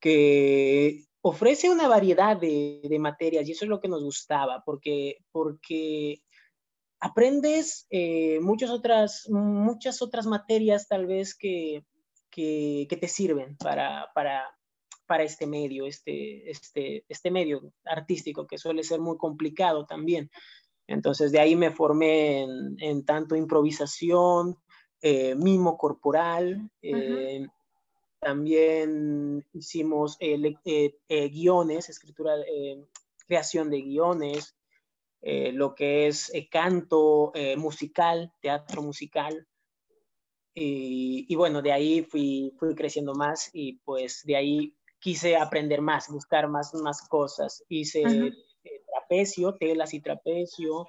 que 0.00 1.04
ofrece 1.22 1.70
una 1.70 1.88
variedad 1.88 2.36
de, 2.36 2.96
materias 3.00 3.48
y 3.48 3.52
eso 3.52 3.64
es 3.64 3.68
lo 3.68 3.80
que 3.80 3.88
nos 3.88 4.02
gustaba, 4.04 4.62
porque, 4.64 5.18
porque 5.32 6.22
aprendes 7.00 7.86
eh, 7.90 8.38
muchas, 8.40 8.70
otras, 8.70 9.26
muchas 9.28 10.02
otras 10.02 10.26
materias 10.26 10.86
tal 10.88 11.06
vez 11.06 11.34
que, 11.34 11.84
que, 12.30 12.86
te 13.00 13.08
sirven 13.08 13.56
para, 13.56 14.08
para, 14.14 14.44
para 15.06 15.24
este 15.24 15.46
medio, 15.46 15.86
este, 15.86 16.50
este, 16.50 17.04
este 17.08 17.30
medio 17.30 17.72
artístico 17.84 18.46
que 18.46 18.58
suele 18.58 18.82
ser 18.82 19.00
muy 19.00 19.16
complicado 19.16 19.86
también. 19.86 20.30
Entonces 20.86 21.32
de 21.32 21.40
ahí 21.40 21.56
me 21.56 21.70
formé 21.70 22.42
en, 22.78 23.04
tanto 23.04 23.34
improvisación, 23.34 24.56
eh, 25.02 25.34
mimo 25.34 25.76
corporal, 25.76 26.70
eh, 26.82 27.46
también 28.26 29.46
hicimos 29.52 30.16
eh, 30.18 31.28
guiones, 31.28 31.88
escritura, 31.88 32.34
creación 33.28 33.70
de 33.70 33.82
guiones, 33.82 34.56
lo 35.22 35.76
que 35.76 36.08
es 36.08 36.32
canto 36.50 37.32
musical, 37.56 38.32
teatro 38.40 38.82
musical. 38.82 39.46
Y, 40.54 41.32
bueno, 41.36 41.62
de 41.62 41.70
ahí 41.70 42.02
fui, 42.02 42.52
fui 42.58 42.74
creciendo 42.74 43.14
más 43.14 43.50
y 43.52 43.74
pues 43.84 44.24
de 44.24 44.34
ahí 44.34 44.76
quise 44.98 45.36
aprender 45.36 45.80
más, 45.80 46.08
buscar 46.08 46.48
más, 46.48 46.74
más 46.74 47.06
cosas. 47.08 47.62
Hice 47.68 48.02
trapecio, 49.06 49.54
telas 49.54 49.94
y 49.94 50.00
trapecio, 50.00 50.88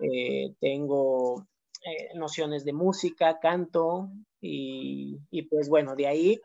eh, 0.00 0.54
tengo 0.60 1.46
eh, 1.84 2.10
nociones 2.14 2.64
de 2.64 2.72
música, 2.72 3.38
canto 3.38 4.10
y, 4.46 5.42
pues 5.48 5.68
bueno, 5.68 5.96
de 5.96 6.06
ahí, 6.06 6.40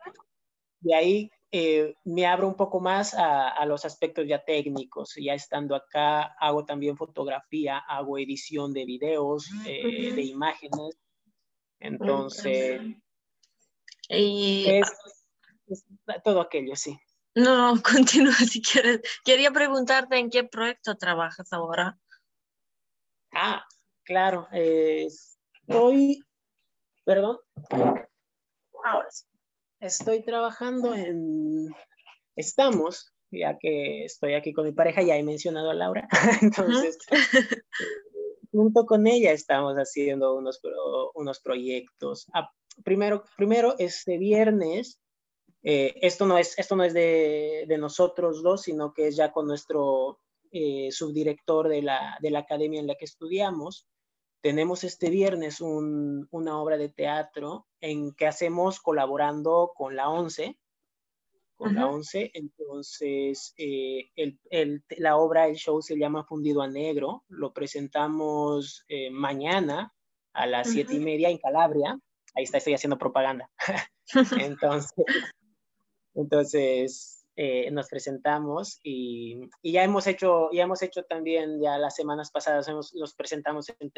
de 0.80 0.94
ahí 0.94 1.30
eh, 1.52 1.94
me 2.04 2.26
abro 2.26 2.48
un 2.48 2.54
poco 2.54 2.80
más 2.80 3.14
a, 3.14 3.64
los 3.66 3.84
aspectos 3.84 4.26
ya 4.26 4.42
técnicos. 4.42 5.14
Ya 5.16 5.34
estando 5.34 5.74
acá, 5.74 6.34
hago 6.40 6.64
también 6.64 6.96
fotografía, 6.96 7.78
hago 7.78 8.18
edición 8.18 8.72
de 8.72 8.84
videos, 8.86 9.50
de 9.64 10.22
imágenes. 10.22 10.96
Entonces, 11.78 12.80
y... 14.08 14.64
es 14.66 14.88
todo 16.24 16.40
aquello, 16.40 16.76
sí. 16.76 16.98
No, 17.34 17.74
no, 17.74 17.82
continúa 17.82 18.32
si 18.32 18.62
quieres. 18.62 19.00
Quería 19.24 19.50
preguntarte 19.50 20.16
en 20.16 20.30
qué 20.30 20.44
proyecto 20.44 20.96
trabajas 20.96 21.52
ahora. 21.52 21.98
Ah, 23.32 23.64
claro. 24.04 24.48
estoy, 24.52 26.24
perdón. 27.10 27.38
Ahora 28.84 29.10
sí. 29.10 29.24
Estoy 29.80 30.22
trabajando 30.22 30.94
en, 30.94 31.74
estamos, 32.36 33.12
ya 33.32 33.58
que 33.58 34.04
estoy 34.04 34.34
aquí 34.34 34.52
con 34.52 34.64
mi 34.64 34.70
pareja, 34.70 35.02
ya 35.02 35.16
he 35.16 35.24
mencionado 35.24 35.70
a 35.70 35.74
Laura, 35.74 36.06
entonces, 36.40 36.98
junto 38.52 38.86
con 38.86 39.08
ella 39.08 39.32
estamos 39.32 39.74
haciendo 39.74 40.36
unos, 40.36 40.60
unos 41.14 41.40
proyectos. 41.40 42.28
Ah, 42.32 42.48
primero, 42.84 43.24
primero, 43.36 43.74
este 43.78 44.16
viernes 44.16 45.00
eh, 45.64 45.94
esto 46.02 46.26
no 46.26 46.38
es, 46.38 46.56
esto 46.60 46.76
no 46.76 46.84
es 46.84 46.94
de, 46.94 47.64
de, 47.66 47.76
nosotros 47.76 48.40
dos, 48.44 48.62
sino 48.62 48.94
que 48.94 49.08
es 49.08 49.16
ya 49.16 49.32
con 49.32 49.48
nuestro 49.48 50.20
eh, 50.52 50.92
subdirector 50.92 51.68
de 51.68 51.82
la, 51.82 52.18
de 52.20 52.30
la, 52.30 52.38
academia 52.38 52.78
en 52.78 52.86
la 52.86 52.94
que 52.94 53.04
estudiamos. 53.04 53.88
Tenemos 54.40 54.84
este 54.84 55.10
viernes 55.10 55.60
un, 55.60 56.26
una 56.30 56.60
obra 56.60 56.76
de 56.78 56.88
teatro 56.88 57.66
en 57.80 58.12
que 58.14 58.26
hacemos 58.26 58.80
colaborando 58.80 59.72
con 59.74 59.96
la 59.96 60.08
ONCE. 60.08 60.58
Con 61.56 61.74
la 61.74 61.86
ONCE, 61.88 62.30
entonces 62.32 63.52
eh, 63.58 64.10
el, 64.16 64.40
el, 64.48 64.82
la 64.96 65.18
obra, 65.18 65.46
el 65.46 65.56
show 65.56 65.82
se 65.82 65.98
llama 65.98 66.24
Fundido 66.24 66.62
a 66.62 66.68
Negro. 66.68 67.24
Lo 67.28 67.52
presentamos 67.52 68.86
mañana 69.12 69.92
a 70.32 70.46
las 70.46 70.70
siete 70.70 70.94
y 70.94 71.00
media 71.00 71.28
en 71.28 71.36
Calabria. 71.36 71.98
Ahí 72.34 72.44
está, 72.44 72.58
estoy 72.58 72.74
haciendo 72.74 72.96
propaganda. 72.96 73.50
entonces, 74.40 75.04
entonces, 76.14 77.19
eh, 77.42 77.70
nos 77.70 77.88
presentamos 77.88 78.80
y, 78.82 79.48
y, 79.62 79.72
ya 79.72 79.82
hemos 79.82 80.06
hecho, 80.06 80.50
ya 80.52 80.64
hemos 80.64 80.82
hecho 80.82 81.04
también, 81.04 81.58
ya 81.58 81.78
las 81.78 81.94
semanas 81.94 82.30
pasadas 82.30 82.68
hemos, 82.68 82.92
nos 82.94 83.14
presentamos 83.14 83.66
en, 83.70 83.90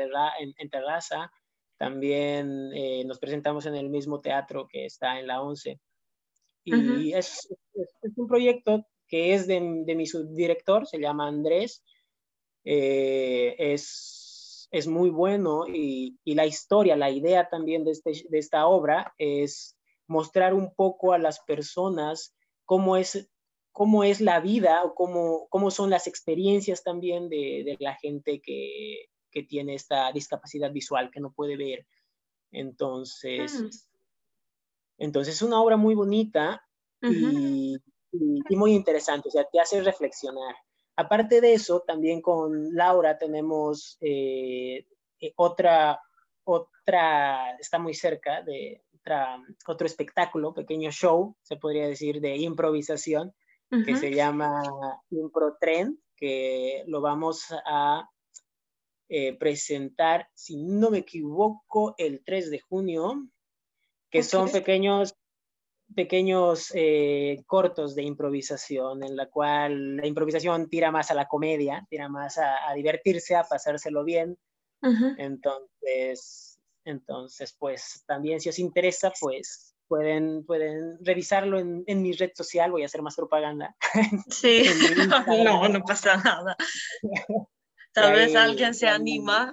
en, 0.57 0.71
Terraza, 0.71 1.29
también 1.77 2.71
eh, 2.73 3.03
nos 3.05 3.19
presentamos 3.19 3.67
en 3.67 3.75
el 3.75 3.91
mismo 3.91 4.21
teatro 4.21 4.69
que 4.69 4.87
está 4.87 5.19
en 5.19 5.27
la 5.27 5.43
11. 5.43 5.81
Y 6.63 7.15
es, 7.15 7.53
es, 7.75 8.13
un 8.17 8.29
proyecto 8.29 8.87
que 9.09 9.35
es 9.35 9.49
de, 9.49 9.83
de 9.87 9.97
mi 9.97 10.07
subdirector, 10.07 10.87
se 10.87 11.01
llama 11.01 11.27
Andrés. 11.27 11.83
Eh, 12.63 13.57
es, 13.59 14.69
es 14.71 14.87
muy 14.87 15.11
bueno 15.11 15.67
y, 15.67 16.17
y, 16.23 16.37
la 16.37 16.47
historia, 16.47 16.95
la 16.95 17.11
idea 17.11 17.49
también 17.49 17.83
de, 17.83 17.91
este, 17.91 18.13
de 18.29 18.39
esta 18.39 18.69
obra 18.69 19.13
es 19.19 19.77
mostrar 20.07 20.55
un 20.55 20.73
poco 20.77 21.13
a 21.13 21.19
las 21.19 21.41
personas 21.41 22.37
cómo 22.65 22.97
es, 22.97 23.29
cómo 23.73 24.05
es 24.05 24.21
la 24.21 24.41
vida 24.41 24.85
o 24.85 24.95
cómo, 24.95 25.47
cómo 25.49 25.71
son 25.71 25.91
las 25.91 26.07
experiencias 26.07 26.83
también 26.83 27.29
de, 27.29 27.62
de 27.64 27.76
la 27.81 27.95
gente 27.97 28.41
que, 28.41 29.09
que, 29.31 29.43
tiene 29.43 29.75
esta 29.75 30.12
discapacidad 30.12 30.71
visual, 30.71 31.11
que 31.11 31.21
no 31.21 31.33
puede 31.33 31.57
ver. 31.57 31.87
Entonces, 32.50 33.61
mm. 33.61 33.69
entonces 34.99 35.37
es 35.37 35.43
una 35.43 35.61
obra 35.61 35.76
muy 35.76 35.95
bonita 35.95 36.62
y, 37.00 37.76
y, 38.12 38.57
muy 38.57 38.75
interesante, 38.75 39.29
o 39.29 39.33
sea, 39.33 39.45
te 39.50 39.59
hace 39.59 39.83
reflexionar. 39.83 40.55
Aparte 40.95 41.41
de 41.41 41.55
eso, 41.55 41.81
también 41.81 42.21
con 42.21 42.75
Laura 42.75 43.17
tenemos 43.17 43.97
eh, 44.00 44.87
eh, 45.19 45.33
otra, 45.37 45.99
otra, 46.45 47.57
está 47.59 47.79
muy 47.79 47.95
cerca 47.95 48.43
de, 48.43 48.83
otro 49.67 49.87
espectáculo, 49.87 50.55
pequeño 50.55 50.91
show, 50.91 51.37
se 51.43 51.57
podría 51.57 51.88
decir, 51.88 52.21
de 52.21 52.37
improvisación, 52.37 53.35
que 53.85 53.97
se 53.97 54.12
llama 54.12 54.62
Impro 55.11 55.57
Trend, 55.59 55.99
que 56.14 56.85
lo 56.87 57.00
vamos 57.00 57.47
a 57.67 58.09
eh, 59.09 59.37
presentar, 59.38 60.29
si 60.35 60.57
no 60.57 60.91
me 60.91 60.99
equivoco, 60.99 61.95
el 61.97 62.23
3 62.25 62.50
de 62.50 62.61
junio, 62.61 63.29
que 64.11 64.23
son 64.23 64.50
pequeños 64.50 65.14
pequeños 65.95 66.73
eh, 66.75 67.43
cortos 67.47 67.95
de 67.95 68.02
improvisación 68.02 69.05
en 69.05 69.17
la 69.17 69.26
cual 69.26 69.97
la 69.97 70.07
improvisación 70.07 70.69
tira 70.69 70.91
más 70.91 71.11
a 71.11 71.14
la 71.14 71.29
comedia, 71.29 71.87
tira 71.91 72.09
más 72.09 72.38
a, 72.38 72.73
divertirse, 72.75 73.37
a 73.37 73.45
pasárselo 73.45 74.05
bien. 74.05 74.38
Entonces, 75.19 76.59
entonces, 76.85 77.55
pues 77.59 78.02
también 78.07 78.41
si 78.41 78.49
os 78.49 78.59
interesa, 78.59 79.12
pues 79.21 79.72
pueden, 79.93 80.47
pueden 80.47 80.97
revisarlo 81.05 81.59
en, 81.59 81.85
en 81.87 82.01
mi 82.01 82.13
red 82.13 82.31
social, 82.35 82.71
voy 82.71 82.83
a 82.83 82.87
hacer 82.87 83.03
más 83.03 83.15
propaganda. 83.15 83.77
Sí, 84.31 84.63
no, 85.45 85.69
no 85.69 85.83
pasa 85.83 86.17
nada. 86.17 86.57
Tal 87.93 88.15
vez 88.15 88.35
alguien 88.35 88.73
se 88.73 88.89
anima. 88.89 89.53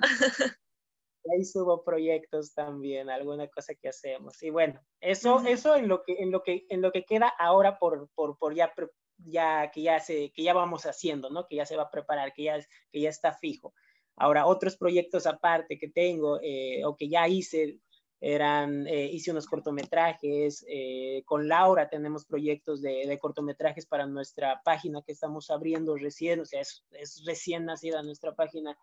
Ahí 1.29 1.43
subo 1.43 1.83
proyectos 1.83 2.53
también, 2.53 3.09
alguna 3.09 3.49
cosa 3.49 3.73
que 3.75 3.89
hacemos. 3.89 4.41
Y 4.41 4.49
bueno, 4.49 4.79
eso, 5.01 5.43
eso 5.45 5.75
en 5.75 5.89
lo 5.89 6.03
que, 6.03 6.13
en 6.19 6.31
lo 6.31 6.41
que, 6.41 6.65
en 6.69 6.81
lo 6.81 6.93
que 6.93 7.03
queda 7.03 7.27
ahora 7.37 7.77
por, 7.77 8.09
por, 8.15 8.37
por 8.37 8.55
ya, 8.55 8.73
ya, 9.17 9.69
que 9.73 9.81
ya 9.81 9.99
se, 9.99 10.31
que 10.31 10.43
ya 10.43 10.53
vamos 10.53 10.85
haciendo, 10.85 11.29
¿no? 11.29 11.47
Que 11.47 11.57
ya 11.57 11.65
se 11.65 11.75
va 11.75 11.83
a 11.83 11.91
preparar, 11.91 12.31
que 12.31 12.43
ya, 12.43 12.65
que 12.93 13.01
ya 13.01 13.09
está 13.09 13.33
fijo. 13.33 13.73
Ahora, 14.15 14.45
otros 14.45 14.77
proyectos 14.77 15.27
aparte 15.27 15.77
que 15.77 15.89
tengo 15.89 16.39
eh, 16.41 16.85
o 16.85 16.95
que 16.95 17.09
ya 17.09 17.27
hice, 17.27 17.81
eran, 18.21 18.85
eh, 18.87 19.05
hice 19.11 19.31
unos 19.31 19.45
cortometrajes, 19.45 20.65
eh, 20.67 21.23
con 21.25 21.47
Laura 21.47 21.89
tenemos 21.89 22.25
proyectos 22.25 22.81
de, 22.81 23.17
cortometrajes 23.19 23.85
para 23.85 24.05
nuestra 24.05 24.61
página 24.63 25.01
que 25.01 25.13
estamos 25.13 25.49
abriendo 25.49 25.95
recién, 25.95 26.41
o 26.41 26.45
sea, 26.45 26.61
es, 26.61 26.83
recién 27.25 27.65
nacida 27.65 28.01
nuestra 28.01 28.35
página 28.35 28.77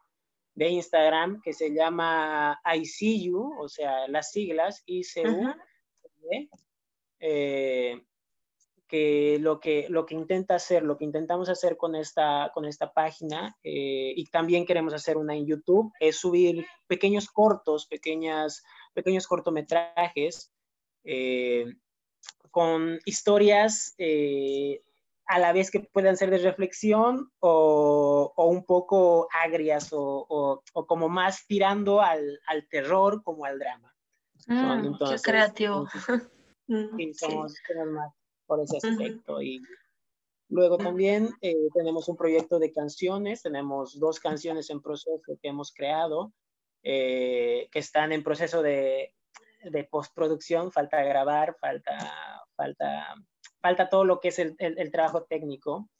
de 0.54 0.68
Instagram 0.70 1.40
que 1.42 1.52
se 1.52 1.74
llama 1.74 2.60
ICU, 2.64 3.60
o 3.60 3.68
sea, 3.68 4.08
las 4.08 4.30
siglas 4.30 4.82
ICU 4.86 5.54
que 8.86 9.38
lo 9.40 9.58
que, 9.60 9.86
lo 9.88 10.06
que 10.06 10.14
intenta 10.14 10.54
hacer, 10.54 10.82
lo 10.82 10.96
que 10.96 11.04
intentamos 11.04 11.48
hacer 11.48 11.76
con 11.76 11.94
esta, 11.94 12.50
con 12.54 12.64
esta 12.64 12.92
página, 12.92 13.56
eh, 13.62 14.12
y 14.16 14.24
también 14.26 14.64
queremos 14.64 14.94
hacer 14.94 15.16
una 15.16 15.34
en 15.34 15.46
YouTube, 15.46 15.92
es 16.00 16.16
subir 16.16 16.66
pequeños 16.86 17.28
cortos, 17.28 17.86
pequeñas, 17.86 18.62
pequeños 18.96 19.26
cortometrajes 19.26 20.50
eh, 21.04 21.66
con 22.50 22.98
historias 23.04 23.94
eh, 23.98 24.82
a 25.26 25.38
la 25.38 25.52
vez 25.52 25.70
que 25.70 25.80
puedan 25.80 26.16
ser 26.16 26.30
de 26.30 26.38
reflexión 26.38 27.30
o, 27.40 28.32
o 28.34 28.46
un 28.46 28.64
poco 28.64 29.28
agrias 29.44 29.92
o, 29.92 30.62
o, 30.72 30.86
como 30.86 31.08
más 31.08 31.46
tirando 31.46 32.00
al, 32.00 32.40
al, 32.46 32.66
terror 32.68 33.22
como 33.22 33.44
al 33.44 33.58
drama. 33.58 33.94
Mm, 34.46 34.96
qué 34.98 35.16
creativo. 35.22 35.86
Sí, 36.68 37.14
somos, 37.14 37.54
más 37.92 38.12
por 38.44 38.60
ese 38.60 38.78
aspecto. 38.78 39.40
Y 39.40 39.62
luego 40.48 40.78
también 40.78 41.30
eh, 41.40 41.54
tenemos 41.72 42.08
un 42.08 42.16
proyecto 42.16 42.58
de 42.58 42.72
canciones, 42.72 43.42
tenemos 43.42 44.00
dos 44.00 44.18
canciones 44.18 44.68
en 44.70 44.82
proceso 44.82 45.20
que 45.24 45.48
hemos 45.48 45.72
creado, 45.72 46.32
eh, 46.88 47.68
que 47.72 47.80
están 47.80 48.12
en 48.12 48.22
proceso 48.22 48.62
de, 48.62 49.12
de, 49.64 49.82
postproducción, 49.82 50.70
falta 50.70 51.02
grabar, 51.02 51.56
falta, 51.60 52.44
falta, 52.54 53.16
falta 53.60 53.88
todo 53.88 54.04
lo 54.04 54.20
que 54.20 54.28
es 54.28 54.38
el, 54.38 54.54
el, 54.58 54.92
trabajo 54.92 55.24
técnico. 55.24 55.90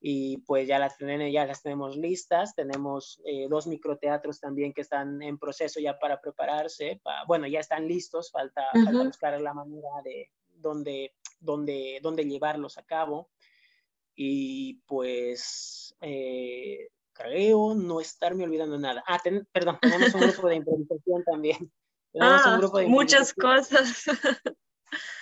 Y 0.00 0.38
pues 0.38 0.66
ya 0.66 0.78
las, 0.78 0.96
ya 0.98 1.44
las 1.44 1.62
tenemos 1.62 1.98
listas, 1.98 2.54
tenemos 2.54 3.20
eh, 3.26 3.48
dos 3.50 3.66
microteatros 3.66 4.40
también 4.40 4.72
que 4.72 4.80
están 4.80 5.20
en 5.20 5.38
proceso 5.38 5.78
ya 5.78 5.98
para 5.98 6.20
prepararse, 6.22 7.02
bueno, 7.26 7.46
ya 7.46 7.60
están 7.60 7.86
listos, 7.86 8.30
falta, 8.30 8.64
falta 8.72 9.04
buscar 9.04 9.38
la 9.40 9.52
manera 9.52 9.90
de 10.04 10.30
donde 10.48 11.12
dónde, 11.38 12.00
dónde 12.02 12.24
llevarlos 12.24 12.78
a 12.78 12.84
cabo. 12.84 13.30
Y 14.14 14.80
pues 14.86 15.94
eh, 16.00 16.88
creo 17.14 17.74
no 17.74 18.00
estarme 18.00 18.44
olvidando 18.44 18.78
nada. 18.78 19.02
Ah, 19.06 19.20
perdón, 19.52 19.78
tenemos 19.80 20.14
un 20.14 20.20
grupo 20.20 20.48
de 20.48 20.56
improvisación 20.56 21.24
también. 21.24 21.72
ah, 22.20 22.60
muchas 22.86 23.32
cosas. 23.32 24.04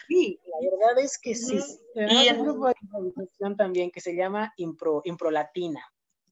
Sí, 0.09 0.40
la 0.44 0.70
verdad 0.70 1.05
es 1.05 1.18
que 1.18 1.35
sí. 1.35 1.59
Tenemos 1.94 2.38
un 2.38 2.44
grupo 2.44 2.66
de 2.66 2.74
improvisación 2.83 3.57
también 3.57 3.90
que 3.90 4.00
se 4.00 4.14
llama 4.14 4.52
Impro, 4.57 5.02
Impro 5.05 5.31
Latina. 5.31 5.81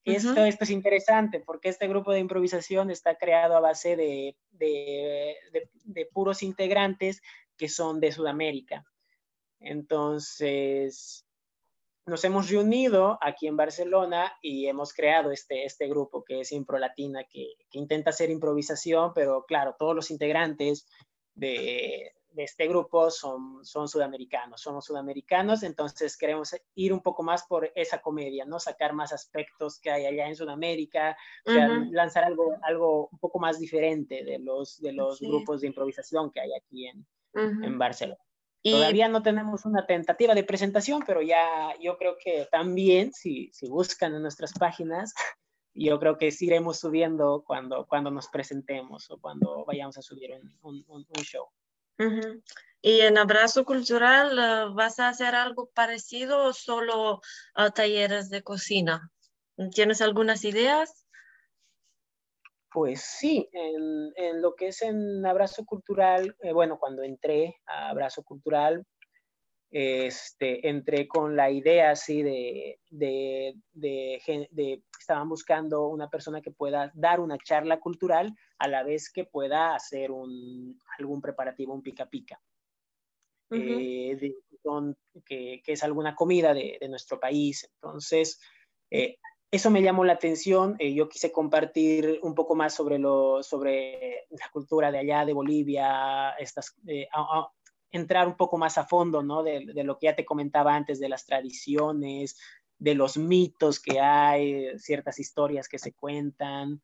Esto, 0.02 0.44
esto, 0.44 0.64
es 0.64 0.70
interesante 0.70 1.40
porque 1.40 1.68
este 1.68 1.86
grupo 1.86 2.10
de 2.10 2.20
improvisación 2.20 2.90
está 2.90 3.16
creado 3.16 3.54
a 3.54 3.60
base 3.60 3.96
de, 3.96 4.34
de, 4.50 5.36
de 5.84 6.06
puros 6.06 6.42
integrantes 6.42 7.22
que 7.56 7.68
son 7.68 8.00
de 8.00 8.10
Sudamérica. 8.10 8.84
Entonces, 9.60 11.26
nos 12.06 12.24
hemos 12.24 12.50
reunido 12.50 13.18
aquí 13.20 13.46
en 13.46 13.56
Barcelona 13.56 14.32
y 14.42 14.66
hemos 14.66 14.92
creado 14.92 15.30
este, 15.30 15.64
este 15.64 15.88
grupo 15.88 16.24
que 16.24 16.40
es 16.40 16.52
Impro 16.52 16.78
Latina, 16.78 17.24
que, 17.24 17.52
intenta 17.72 18.10
hacer 18.10 18.30
improvisación, 18.30 19.12
pero 19.14 19.44
claro, 19.46 19.76
todos 19.78 19.94
los 19.94 20.10
integrantes 20.10 20.88
de, 21.34 22.12
este 22.36 22.68
grupo 22.68 23.10
son, 23.10 23.64
son 23.64 23.88
sudamericanos, 23.88 24.60
somos 24.60 24.84
sudamericanos, 24.84 25.62
entonces 25.62 26.16
queremos 26.16 26.54
ir 26.74 26.92
un 26.92 27.00
poco 27.00 27.22
más 27.22 27.44
por 27.46 27.70
esa 27.74 28.00
comedia, 28.00 28.44
¿no? 28.44 28.58
Sacar 28.60 28.92
más 28.92 29.12
aspectos 29.12 29.80
que 29.80 29.90
hay 29.90 30.06
allá 30.06 30.28
en 30.28 30.36
Sudamérica, 30.36 31.16
lanzar 31.44 32.24
algo, 32.24 32.56
algo 32.62 33.08
un 33.12 33.18
poco 33.18 33.40
más 33.40 33.58
diferente 33.58 34.24
de 34.24 34.38
los, 34.38 34.80
de 34.80 34.92
los 34.92 35.20
grupos 35.20 35.60
de 35.60 35.68
improvisación 35.68 36.30
que 36.30 36.40
hay 36.40 36.50
aquí 36.54 36.86
en, 36.86 37.06
en 37.34 37.78
Barcelona. 37.78 38.20
Todavía 38.62 39.08
no 39.08 39.22
tenemos 39.22 39.64
una 39.64 39.86
tentativa 39.86 40.34
de 40.34 40.44
presentación, 40.44 41.02
pero 41.06 41.22
ya 41.22 41.74
yo 41.80 41.96
creo 41.96 42.16
que 42.22 42.46
también, 42.50 43.12
si, 43.12 43.50
si 43.52 43.68
buscan 43.68 44.14
en 44.14 44.22
nuestras 44.22 44.52
páginas, 44.52 45.14
yo 45.74 45.98
creo 45.98 46.18
que 46.18 46.30
sí 46.30 46.46
iremos 46.46 46.78
subiendo 46.78 47.42
cuando, 47.46 47.86
cuando 47.86 48.10
nos 48.10 48.28
presentemos 48.28 49.10
o 49.10 49.18
cuando 49.18 49.64
vayamos 49.64 49.96
a 49.96 50.02
subir 50.02 50.32
un, 50.62 50.84
un, 50.88 51.06
un 51.08 51.22
show. 51.22 51.46
¿Y 52.82 53.00
en 53.00 53.18
Abrazo 53.18 53.64
Cultural 53.64 54.38
eh, 54.38 54.72
vas 54.74 54.98
a 55.00 55.08
hacer 55.08 55.34
algo 55.34 55.70
parecido 55.74 56.44
o 56.44 56.52
solo 56.54 57.20
uh, 57.56 57.70
talleres 57.74 58.30
de 58.30 58.42
cocina? 58.42 59.10
¿Tienes 59.74 60.00
algunas 60.00 60.44
ideas? 60.44 60.99
Pues 62.72 63.00
sí, 63.00 63.48
en, 63.52 64.12
en, 64.14 64.40
lo 64.40 64.54
que 64.54 64.68
es 64.68 64.82
en 64.82 65.26
Abrazo 65.26 65.64
Cultural, 65.64 66.36
eh, 66.40 66.52
bueno, 66.52 66.78
cuando 66.78 67.02
entré 67.02 67.56
a 67.66 67.88
Abrazo 67.88 68.22
Cultural, 68.22 68.86
este, 69.72 70.68
entré 70.68 71.06
con 71.06 71.36
la 71.36 71.50
idea 71.50 71.92
así 71.92 72.22
de, 72.22 72.80
de, 72.90 73.54
de, 73.72 74.48
de, 74.50 74.82
estaban 74.98 75.28
buscando 75.28 75.86
una 75.88 76.08
persona 76.08 76.40
que 76.40 76.50
pueda 76.50 76.90
dar 76.94 77.20
una 77.20 77.38
charla 77.38 77.78
cultural 77.78 78.34
a 78.58 78.68
la 78.68 78.82
vez 78.82 79.10
que 79.12 79.24
pueda 79.24 79.74
hacer 79.74 80.10
un, 80.10 80.76
algún 80.98 81.20
preparativo, 81.20 81.72
un 81.72 81.82
pica 81.82 82.06
pica. 82.06 82.40
que, 85.24 85.62
es 85.64 85.82
alguna 85.84 86.14
comida 86.14 86.52
de, 86.52 86.78
nuestro 86.88 87.18
país. 87.18 87.68
Entonces, 87.74 88.40
eso 89.50 89.70
me 89.70 89.82
llamó 89.82 90.04
la 90.04 90.14
atención. 90.14 90.76
yo 90.78 91.08
quise 91.08 91.32
compartir 91.32 92.20
un 92.22 92.34
poco 92.34 92.54
más 92.54 92.74
sobre, 92.74 92.98
la 92.98 94.50
cultura 94.52 94.92
de 94.92 94.98
allá, 94.98 95.24
de 95.24 95.32
Bolivia, 95.32 96.30
estas, 96.38 96.76
entrar 97.90 98.26
un 98.26 98.36
poco 98.36 98.56
más 98.56 98.78
a 98.78 98.84
fondo, 98.84 99.22
¿no? 99.22 99.42
De, 99.42 99.64
lo 99.84 99.98
que 99.98 100.06
ya 100.06 100.16
te 100.16 100.24
comentaba 100.24 100.74
antes, 100.74 101.00
de 101.00 101.08
las 101.08 101.26
tradiciones, 101.26 102.38
de 102.78 102.94
los 102.94 103.16
mitos 103.16 103.80
que 103.80 104.00
hay, 104.00 104.78
ciertas 104.78 105.18
historias 105.18 105.68
que 105.68 105.78
se 105.78 105.92
cuentan. 105.92 106.80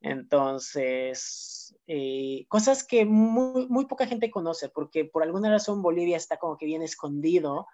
Entonces, 0.00 1.74
eh, 1.86 2.44
cosas 2.48 2.84
que 2.84 3.04
muy, 3.04 3.86
poca 3.86 4.06
gente 4.06 4.30
conoce, 4.30 4.68
porque 4.68 5.04
por 5.04 5.22
alguna 5.22 5.50
razón 5.50 5.82
Bolivia 5.82 6.16
está 6.16 6.36
como 6.36 6.56
que 6.56 6.66
bien 6.66 6.82
escondido 6.82 7.66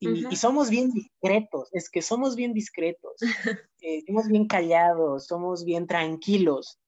y, 0.00 0.26
y 0.28 0.36
somos 0.36 0.70
bien 0.70 0.90
discretos, 0.92 1.68
es 1.72 1.90
que 1.90 2.02
somos 2.02 2.36
bien 2.36 2.52
discretos, 2.52 3.16
eh, 3.80 4.02
somos 4.06 4.28
bien 4.28 4.46
callados, 4.46 5.26
somos 5.26 5.64
bien 5.64 5.86
tranquilos. 5.86 6.78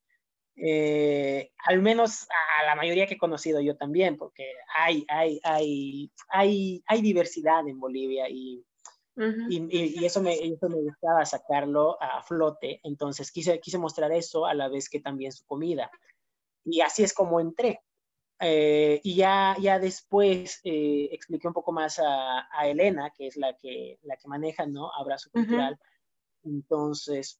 Eh, 0.62 1.52
al 1.64 1.80
menos 1.80 2.26
a 2.60 2.66
la 2.66 2.74
mayoría 2.74 3.06
que 3.06 3.14
he 3.14 3.18
conocido 3.18 3.60
yo 3.60 3.76
también, 3.76 4.16
porque 4.16 4.52
hay, 4.76 5.04
hay, 5.08 5.40
hay, 5.42 6.12
hay, 6.28 6.82
hay 6.86 7.02
diversidad 7.02 7.66
en 7.66 7.80
Bolivia 7.80 8.28
y, 8.28 8.62
y, 9.48 10.04
eso, 10.04 10.22
me, 10.22 10.34
eso 10.34 10.68
me 10.68 10.82
gustaba 10.82 11.24
sacarlo 11.24 12.00
a 12.02 12.22
flote, 12.22 12.80
entonces 12.82 13.32
quise, 13.32 13.58
quise 13.60 13.78
mostrar 13.78 14.12
eso 14.12 14.46
a 14.46 14.54
la 14.54 14.68
vez 14.68 14.88
que 14.88 15.00
también 15.00 15.32
su 15.32 15.46
comida. 15.46 15.90
Y 16.64 16.80
así 16.82 17.02
es 17.02 17.14
como 17.14 17.40
entré. 17.40 17.80
Eh, 18.40 19.00
y 19.04 19.16
ya, 19.16 19.54
ya 19.60 19.78
después 19.78 20.60
eh, 20.64 21.08
expliqué 21.12 21.46
un 21.46 21.52
poco 21.52 21.72
más 21.72 21.98
a, 21.98 22.48
a, 22.50 22.66
Elena, 22.66 23.12
que 23.14 23.26
es 23.26 23.36
la 23.36 23.54
que, 23.54 23.98
la 24.02 24.16
que 24.16 24.28
maneja, 24.28 24.66
¿no? 24.66 24.90
Abrazo 24.94 25.30
Cultural. 25.30 25.78
Entonces, 26.42 27.38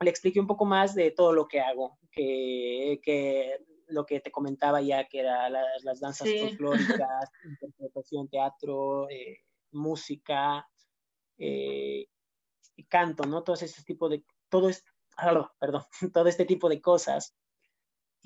le 0.00 0.10
expliqué 0.10 0.40
un 0.40 0.46
poco 0.46 0.64
más 0.64 0.94
de 0.94 1.10
todo 1.10 1.32
lo 1.32 1.46
que 1.46 1.60
hago, 1.60 1.98
que, 2.10 3.00
que 3.02 3.58
lo 3.88 4.06
que 4.06 4.20
te 4.20 4.30
comentaba 4.30 4.80
ya, 4.80 5.06
que 5.06 5.20
eran 5.20 5.52
las, 5.52 5.84
las 5.84 6.00
danzas 6.00 6.28
folclóricas, 6.40 7.30
interpretación, 7.44 8.28
teatro, 8.28 9.08
eh, 9.10 9.40
música, 9.72 10.66
eh, 11.38 12.06
canto, 12.88 13.24
¿no? 13.24 13.42
Todo 13.42 13.56
este 13.56 13.82
tipo 13.82 14.08
de, 14.08 14.24
todo 14.48 14.68
es, 14.68 14.84
perdón, 15.58 15.84
todo 16.14 16.28
este 16.28 16.44
tipo 16.44 16.68
de 16.68 16.80
cosas. 16.80 17.34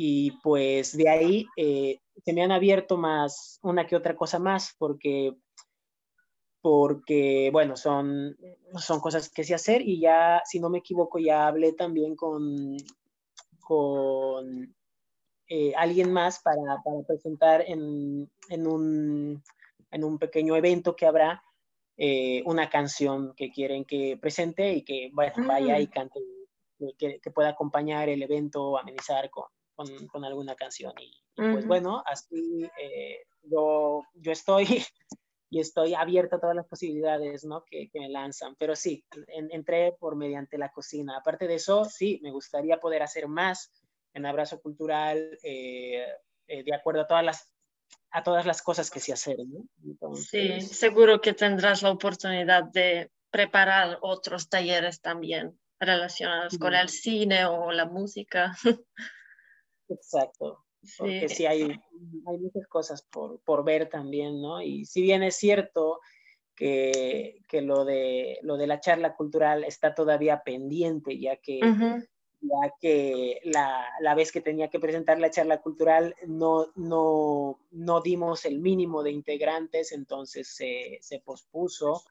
Y 0.01 0.31
pues 0.43 0.97
de 0.97 1.09
ahí 1.09 1.47
eh, 1.57 2.01
se 2.25 2.33
me 2.33 2.45
han 2.45 2.53
abierto 2.53 2.97
más, 2.97 3.59
una 3.63 3.85
que 3.85 3.97
otra 3.97 4.15
cosa 4.15 4.39
más, 4.39 4.77
porque 4.79 5.35
porque, 6.61 7.51
bueno, 7.53 7.77
son, 7.77 8.37
son 8.77 9.01
cosas 9.01 9.31
que 9.31 9.45
sé 9.45 9.55
hacer 9.55 9.83
y 9.83 10.01
ya, 10.01 10.43
si 10.45 10.61
no 10.61 10.71
me 10.71 10.79
equivoco, 10.79 11.19
ya 11.19 11.47
hablé 11.47 11.73
también 11.73 12.17
con, 12.17 12.77
con 13.61 14.75
eh, 15.49 15.73
alguien 15.77 16.13
más 16.13 16.41
para, 16.41 16.83
para 16.85 17.01
presentar 17.07 17.65
en, 17.67 18.31
en, 18.49 18.67
un, 18.67 19.43
en, 19.91 20.05
un, 20.05 20.19
pequeño 20.19 20.57
evento 20.57 20.95
que 20.95 21.07
habrá 21.07 21.43
eh, 21.97 22.43
una 22.45 22.69
canción 22.69 23.35
que 23.35 23.51
quieren 23.51 23.85
que 23.85 24.19
presente 24.21 24.73
y 24.73 24.83
que 24.83 25.11
bueno, 25.13 25.33
vaya 25.47 25.81
y 25.81 25.87
mm. 25.87 25.91
cante, 25.91 26.21
que, 26.99 27.21
que, 27.21 27.31
pueda 27.31 27.51
acompañar 27.51 28.09
el 28.09 28.23
evento, 28.23 28.77
amenizar 28.79 29.31
con, 29.31 29.47
con, 29.79 30.09
con 30.09 30.25
alguna 30.25 30.57
canción. 30.57 30.93
Y, 31.01 31.13
pues 31.37 31.67
bueno, 31.67 32.03
así 32.05 32.69
eh, 32.83 33.19
yo, 33.45 34.03
yo 34.15 34.33
estoy 34.33 34.65
y 35.51 35.61
estoy 35.61 35.95
abierta 35.95 36.37
a 36.37 36.41
todas 36.41 36.57
las 36.57 36.67
posibilidades 36.67 37.45
¿no? 37.45 37.65
que, 37.65 37.89
me 37.95 38.09
lanzan. 38.09 38.57
Pero 38.57 38.75
sí, 38.75 39.05
entré 39.29 39.93
por 39.93 40.17
mediante 40.17 40.59
la 40.59 40.71
cocina. 40.71 41.17
Aparte 41.17 41.47
de 41.47 41.55
eso, 41.55 41.85
sí, 41.85 42.19
me 42.25 42.33
gustaría 42.33 42.81
poder 42.81 43.03
hacer 43.03 43.29
más 43.29 43.73
en 44.15 44.27
Abrazo 44.27 44.61
Cultural 44.61 45.39
eh, 45.45 46.05
eh, 46.49 46.65
de 46.65 46.75
acuerdo 46.75 47.03
a 47.03 47.07
todas 47.07 47.25
las 47.25 47.55
a 48.11 48.23
todas 48.23 48.47
las 48.47 48.63
cosas 48.63 48.91
que 48.91 49.01
se 49.01 49.13
hacer. 49.13 49.37
¿no? 49.47 50.15
sí, 50.17 50.61
seguro 50.63 51.21
que 51.21 51.35
tendrás 51.35 51.83
la 51.83 51.91
oportunidad 51.91 52.65
de 52.65 53.11
preparar 53.31 53.99
otros 54.01 54.49
talleres 54.49 55.01
también 55.01 55.59
relacionados 55.79 56.59
con 56.59 56.75
el 56.75 56.89
cine 56.89 57.45
o 57.45 57.71
la 57.71 57.85
música. 57.85 58.57
Exacto 59.89 60.65
porque 60.97 61.29
sí, 61.29 61.47
hay, 61.47 61.63
hay 61.63 62.39
muchas 62.39 62.67
cosas 62.69 63.03
por, 63.03 63.41
por, 63.41 63.65
ver 63.65 63.89
también, 63.89 64.41
¿no? 64.41 64.63
Y 64.63 64.85
si 64.85 65.03
bien 65.03 65.23
es 65.23 65.37
cierto 65.37 66.01
que, 66.55 67.43
que, 67.49 67.63
lo, 67.63 67.85
de, 67.85 68.39
lo 68.43 68.57
de 68.57 68.67
la 68.67 68.81
charla 68.81 69.15
cultural 69.15 69.65
está 69.65 69.95
todavía 69.95 70.43
pendiente, 70.45 71.19
ya 71.19 71.37
que, 71.37 71.61
ya 72.41 72.75
que 72.81 73.41
la, 73.45 73.89
la, 74.01 74.15
vez 74.15 74.33
que 74.33 74.41
tenía 74.41 74.69
que 74.69 74.81
presentar 74.81 75.19
la 75.19 75.31
charla 75.31 75.61
cultural 75.61 76.15
no, 76.27 76.69
no, 76.77 77.61
no 77.71 78.01
dimos 78.01 78.45
el 78.45 78.61
mínimo 78.61 79.03
de 79.03 79.11
integrantes, 79.11 79.93
entonces 79.93 80.49
se, 80.49 80.99
se 81.01 81.21
pospuso 81.21 82.03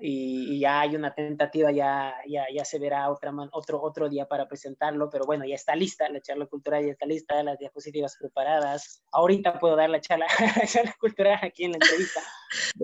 y, 0.00 0.60
ya 0.60 0.80
hay 0.80 0.94
una 0.94 1.12
tentativa, 1.14 1.72
ya, 1.72 2.14
ya, 2.26 2.46
ya 2.54 2.64
se 2.64 2.78
verá 2.78 3.10
otra, 3.10 3.32
otro, 3.52 3.82
otro 3.82 4.08
día 4.08 4.26
para 4.26 4.46
presentarlo, 4.46 5.10
pero 5.10 5.24
bueno, 5.26 5.44
ya 5.44 5.56
está 5.56 5.74
lista, 5.74 6.08
la 6.08 6.20
charla 6.20 6.46
cultural 6.46 6.84
ya 6.84 6.92
está 6.92 7.06
lista, 7.06 7.42
las 7.42 7.58
diapositivas 7.58 8.16
preparadas. 8.16 9.02
Ahorita 9.12 9.58
puedo 9.58 9.76
dar 9.76 9.90
la 9.90 10.00
charla, 10.00 10.26
la 10.56 10.66
charla 10.66 10.94
cultural 11.00 11.38
aquí 11.42 11.64
en 11.64 11.72
la 11.72 11.78
entrevista. 11.78 12.20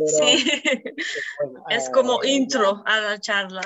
sí, 0.06 0.62
pues, 0.64 1.08
es 1.70 1.90
como 1.90 2.22
eh, 2.22 2.30
intro 2.30 2.82
a 2.84 3.00
la 3.00 3.20
charla. 3.20 3.62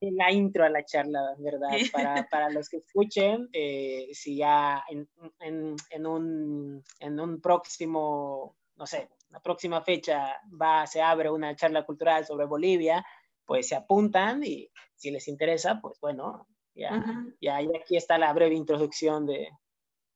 La 0.00 0.32
intro 0.32 0.64
a 0.64 0.70
la 0.70 0.82
charla, 0.82 1.20
¿verdad? 1.38 1.68
Para, 1.92 2.26
para, 2.30 2.48
los 2.48 2.70
que 2.70 2.78
escuchen, 2.78 3.50
eh, 3.52 4.08
si 4.12 4.36
ya 4.36 4.82
en, 4.88 5.06
en, 5.40 5.76
en, 5.90 6.06
un, 6.06 6.82
en 7.00 7.20
un 7.20 7.40
próximo, 7.42 8.56
no 8.80 8.86
sé, 8.86 9.10
la 9.28 9.40
próxima 9.40 9.82
fecha 9.82 10.40
va, 10.50 10.86
se 10.86 11.02
abre 11.02 11.30
una 11.30 11.54
charla 11.54 11.84
cultural 11.84 12.24
sobre 12.24 12.46
Bolivia, 12.46 13.04
pues 13.44 13.68
se 13.68 13.76
apuntan 13.76 14.42
y 14.42 14.70
si 14.96 15.10
les 15.10 15.28
interesa, 15.28 15.80
pues 15.82 16.00
bueno, 16.00 16.48
ya, 16.74 17.04
ya, 17.42 17.58
aquí 17.58 17.98
está 17.98 18.16
la 18.16 18.32
breve 18.32 18.54
introducción 18.54 19.26
de, 19.26 19.50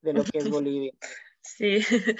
de 0.00 0.14
lo 0.14 0.24
que 0.24 0.38
es 0.38 0.48
Bolivia. 0.50 0.92
Sí, 1.42 1.80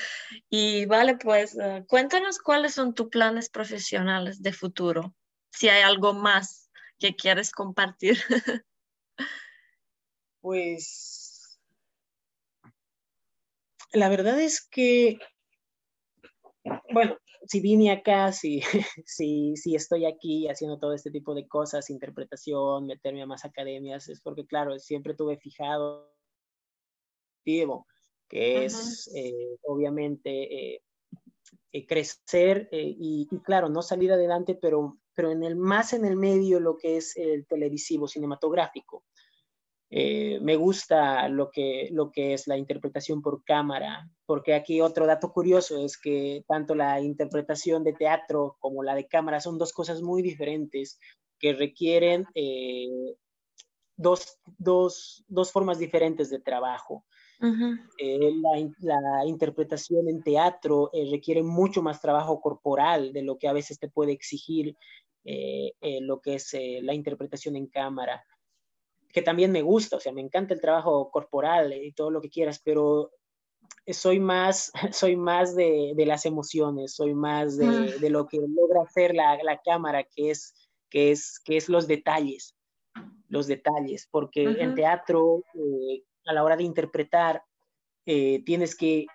y 0.51 0.85
vale, 0.85 1.17
pues 1.17 1.57
eh, 1.59 1.83
cuéntanos 1.89 2.39
cuáles 2.39 2.75
son 2.75 2.93
tus 2.93 3.09
planes 3.09 3.49
profesionales 3.49 4.43
de 4.43 4.53
futuro, 4.53 5.15
si 5.51 5.71
hay 5.71 5.81
algo 5.83 6.13
más 6.13 6.71
que 6.99 7.17
quieres 7.17 7.51
compartir. 7.53 8.19
Pues 10.43 11.59
la 13.95 14.11
verdad 14.11 14.39
es 14.39 14.61
que 14.61 15.19
bueno, 16.92 17.16
si 17.46 17.61
vine 17.61 17.90
acá, 17.90 18.33
si, 18.33 18.61
si, 19.07 19.57
si 19.57 19.74
estoy 19.74 20.07
aquí 20.07 20.48
haciendo 20.48 20.79
todo 20.79 20.94
este 20.94 21.11
tipo 21.11 21.35
de 21.35 21.46
cosas, 21.46 21.90
interpretación, 21.90 22.87
meterme 22.87 23.22
a 23.22 23.27
más 23.27 23.44
academias, 23.44 24.09
es 24.09 24.20
porque, 24.20 24.46
claro, 24.46 24.79
siempre 24.79 25.14
tuve 25.14 25.37
fijado 25.37 26.14
que 28.29 28.64
es 28.64 29.11
eh, 29.14 29.59
obviamente 29.62 30.74
eh, 30.74 30.83
eh, 31.72 31.87
crecer 31.87 32.68
y, 32.72 33.29
y, 33.31 33.38
claro, 33.40 33.68
no 33.68 33.83
salir 33.83 34.12
adelante, 34.12 34.59
pero, 34.61 34.98
pero 35.14 35.31
en 35.31 35.44
el, 35.44 35.57
más 35.57 35.92
en 35.92 36.05
el 36.05 36.16
medio 36.16 36.61
lo 36.61 36.77
que 36.77 36.96
es 36.96 37.16
el 37.16 37.46
televisivo, 37.46 38.09
cinematográfico. 38.09 39.05
Eh, 39.97 40.41
me 40.41 40.57
gusta 40.57 41.29
lo 41.29 41.53
que, 41.53 41.89
lo 41.93 42.11
que 42.11 42.35
es 42.35 42.49
la 42.49 42.57
interpretación 42.59 43.23
por 43.23 43.45
cámara, 43.45 44.11
porque 44.27 44.53
aquí 44.53 44.81
otro 44.81 45.07
dato 45.07 45.33
curioso 45.33 45.79
es 45.85 45.97
que 45.97 46.45
tanto 46.49 46.75
la 46.75 47.01
interpretación 47.01 47.85
de 47.85 47.93
teatro 47.93 48.57
como 48.59 48.83
la 48.83 48.97
de 48.97 49.07
cámara 49.07 49.39
son 49.39 49.57
dos 49.57 49.73
cosas 49.73 50.03
muy 50.03 50.21
diferentes 50.21 50.99
que 51.39 51.53
requieren 51.53 52.27
eh, 52.35 52.89
dos, 53.97 54.41
dos, 54.59 55.25
dos, 55.29 55.53
formas 55.53 55.79
diferentes 55.79 56.29
de 56.29 56.41
trabajo. 56.41 57.05
Eh, 57.99 58.33
la, 58.81 59.01
la, 59.01 59.27
interpretación 59.27 60.09
en 60.09 60.25
teatro 60.25 60.91
requiere 61.13 61.45
mucho 61.45 61.83
más 61.83 62.01
trabajo 62.01 62.41
corporal 62.41 63.13
de 63.13 63.23
lo 63.23 63.39
que 63.39 63.47
a 63.47 63.53
veces 63.53 63.79
te 63.79 63.89
puede 63.89 64.11
exigir 64.11 64.77
lo 65.23 66.21
que 66.21 66.35
es 66.35 66.55
la 66.83 66.95
interpretación 66.95 67.55
en 67.57 67.67
cámara 67.69 68.25
que 69.14 69.22
también 69.22 69.53
me 69.53 69.62
gusta, 69.62 69.96
o 69.96 70.00
sea, 70.00 70.12
me 70.12 70.20
encanta 70.20 70.55
el 70.55 70.61
trabajo 70.61 71.09
corporal 71.12 71.72
y 71.72 71.92
todo 71.92 72.11
lo 72.11 72.20
que 72.20 72.29
quieras, 72.29 72.61
pero 72.62 73.12
soy 73.87 74.18
más, 74.18 74.72
soy 74.92 75.16
más 75.16 75.55
de, 75.55 75.92
de 75.94 76.05
las 76.05 76.27
emociones, 76.27 76.96
soy 76.96 77.14
más 77.14 77.57
de, 77.57 77.66
mm. 77.66 78.00
de, 78.00 78.11
lo 78.11 78.27
que 78.27 78.38
logra 78.38 78.83
hacer 78.83 79.14
la, 79.14 79.38
la, 79.44 79.61
cámara, 79.64 80.03
que 80.03 80.31
es, 80.31 80.53
que, 80.90 81.12
es, 81.12 81.38
que 81.44 81.57
es 81.57 81.68
los 81.68 81.87
detalles, 81.87 82.57
los 83.29 83.46
detalles, 83.46 84.09
porque 84.11 84.42
en 84.42 84.74
teatro, 84.74 85.44
eh, 85.55 86.03
a 86.27 86.33
la 86.33 86.42
hora 86.42 86.57
de 86.57 86.64
interpretar, 86.64 87.44
eh, 88.07 88.42
tienes 88.44 88.74
que 88.74 89.07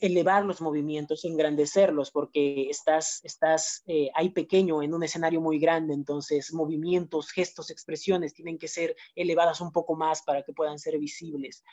elevar 0.00 0.44
los 0.44 0.60
movimientos, 0.60 1.24
engrandecerlos, 1.24 2.10
porque 2.10 2.68
estás, 2.70 3.20
estás 3.24 3.82
eh, 3.86 4.10
ahí 4.14 4.30
pequeño 4.30 4.82
en 4.82 4.94
un 4.94 5.02
escenario 5.02 5.40
muy 5.40 5.58
grande, 5.58 5.94
entonces 5.94 6.52
movimientos, 6.52 7.30
gestos, 7.30 7.70
expresiones 7.70 8.32
tienen 8.32 8.58
que 8.58 8.68
ser 8.68 8.94
elevadas 9.16 9.60
un 9.60 9.72
poco 9.72 9.96
más 9.96 10.22
para 10.22 10.42
que 10.42 10.52
puedan 10.52 10.78
ser 10.78 10.98
visibles. 10.98 11.64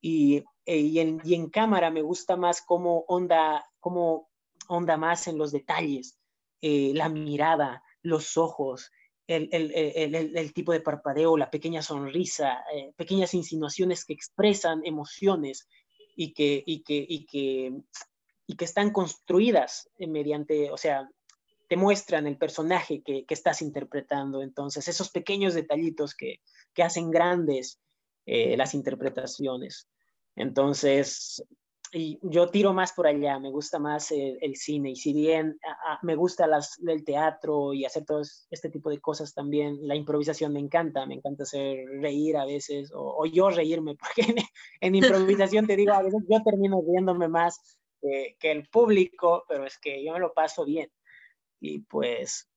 Y, 0.00 0.42
eh, 0.66 0.78
y, 0.78 0.98
en, 0.98 1.20
y 1.24 1.34
en, 1.34 1.50
cámara 1.50 1.90
me 1.90 2.02
gusta 2.02 2.36
más 2.36 2.62
cómo 2.62 3.04
onda, 3.06 3.64
cómo 3.78 4.30
onda 4.68 4.96
más 4.96 5.28
en 5.28 5.38
los 5.38 5.52
detalles, 5.52 6.18
eh, 6.62 6.92
la 6.94 7.08
mirada, 7.08 7.84
los 8.02 8.36
ojos, 8.36 8.90
el, 9.26 9.48
el, 9.52 9.72
el, 9.72 10.36
el, 10.36 10.52
tipo 10.52 10.72
de 10.72 10.80
parpadeo, 10.80 11.36
la 11.36 11.50
pequeña 11.50 11.82
sonrisa, 11.82 12.64
pequeñas 12.96 13.32
insinuaciones 13.32 14.04
que 14.04 14.12
expresan 14.12 14.80
emociones 14.84 15.68
y 16.22 16.34
que, 16.34 16.62
y 16.66 16.82
que, 16.82 17.06
y 17.08 17.24
que, 17.24 17.72
y 18.46 18.54
que 18.54 18.64
están 18.66 18.90
construidas 18.90 19.88
mediante, 19.96 20.70
o 20.70 20.76
sea, 20.76 21.08
te 21.66 21.78
muestran 21.78 22.26
el 22.26 22.36
personaje 22.36 23.00
que, 23.02 23.24
que 23.24 23.32
estás 23.32 23.62
interpretando. 23.62 24.42
Entonces, 24.42 24.86
esos 24.86 25.08
pequeños 25.08 25.54
detallitos 25.54 26.14
que, 26.14 26.42
que 26.74 26.82
hacen 26.82 27.10
grandes 27.10 27.80
eh, 28.26 28.54
las 28.58 28.74
interpretaciones. 28.74 29.88
Entonces, 30.36 31.42
y 31.92 32.18
yo 32.22 32.48
tiro 32.48 32.72
más 32.72 32.92
por 32.92 33.06
allá, 33.06 33.38
me 33.40 33.50
gusta 33.50 33.78
más 33.78 34.12
el, 34.12 34.56
cine 34.56 34.90
y 34.90 34.96
si 34.96 35.12
bien 35.12 35.58
me 36.02 36.14
gusta 36.14 36.46
las, 36.46 36.78
el 36.86 37.04
teatro 37.04 37.74
y 37.74 37.84
hacer 37.84 38.04
todo 38.04 38.22
este 38.50 38.70
tipo 38.70 38.90
de 38.90 39.00
cosas 39.00 39.34
también, 39.34 39.76
la 39.82 39.96
improvisación 39.96 40.52
me 40.52 40.60
encanta, 40.60 41.04
me 41.06 41.14
encanta 41.14 41.42
hacer 41.42 41.84
reír 42.00 42.36
a 42.36 42.44
veces 42.44 42.92
o, 42.94 43.26
yo 43.26 43.50
reírme, 43.50 43.96
porque 44.00 44.34
en, 44.80 44.94
improvisación 44.94 45.66
te 45.66 45.76
digo, 45.76 45.92
a 45.92 46.02
veces 46.02 46.22
yo 46.28 46.40
termino 46.44 46.80
riéndome 46.86 47.28
más 47.28 47.60
que 48.00 48.50
el 48.50 48.68
público, 48.68 49.44
pero 49.48 49.66
es 49.66 49.78
que 49.78 50.02
yo 50.04 50.12
me 50.12 50.20
lo 50.20 50.32
paso 50.32 50.64
bien. 50.64 50.90
Y 51.60 51.80
pues, 51.80 52.48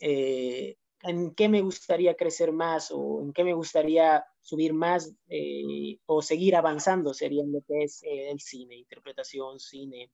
eh, 0.00 0.76
¿en 1.02 1.34
qué 1.34 1.48
me 1.48 1.60
gustaría 1.60 2.16
crecer 2.16 2.52
más 2.52 2.90
o 2.90 3.22
en 3.22 3.32
qué 3.32 3.44
me 3.44 3.54
gustaría 3.54 4.24
subir 4.48 4.72
más 4.72 5.12
eh, 5.28 5.98
o 6.06 6.22
seguir 6.22 6.56
avanzando 6.56 7.12
sería 7.12 7.44
lo 7.44 7.60
que 7.68 7.84
es 7.84 8.02
eh, 8.02 8.30
el 8.30 8.40
cine, 8.40 8.76
interpretación, 8.76 9.60
cine. 9.60 10.10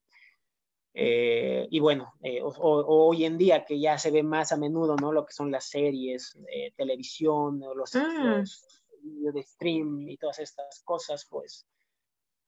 Eh, 0.92 1.68
y 1.70 1.79
bueno, 1.79 2.14
o, 2.42 2.49
o, 2.49 3.07
hoy 3.09 3.25
en 3.25 3.38
día 3.38 3.64
que 3.64 3.79
ya 3.79 3.97
se 3.97 4.11
ve 4.11 4.25
más 4.25 4.51
a 4.51 4.57
menudo, 4.57 4.97
¿no? 4.97 5.12
Lo 5.12 5.25
que 5.25 5.33
son 5.33 5.53
las 5.53 5.68
series, 5.68 6.37
televisión, 6.77 7.61
los, 7.77 7.94
mm. 7.94 8.38
los 8.38 9.35
de 9.35 9.42
stream 9.42 10.09
y 10.09 10.16
todas 10.16 10.40
estas 10.40 10.83
cosas, 10.85 11.27
pues, 11.31 11.66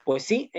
pues 0.05 0.25
sí, 0.25 0.51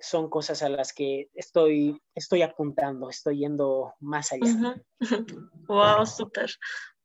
son 0.00 0.28
cosas 0.28 0.62
a 0.62 0.68
las 0.68 0.92
que 0.92 1.30
estoy, 1.34 2.00
estoy 2.14 2.42
apuntando, 2.42 3.10
estoy 3.10 3.38
yendo 3.38 3.94
más 4.00 4.32
allá. 4.32 4.44
Uh 4.44 5.00
-huh. 5.04 5.50
Wow, 5.66 6.06
súper. 6.06 6.50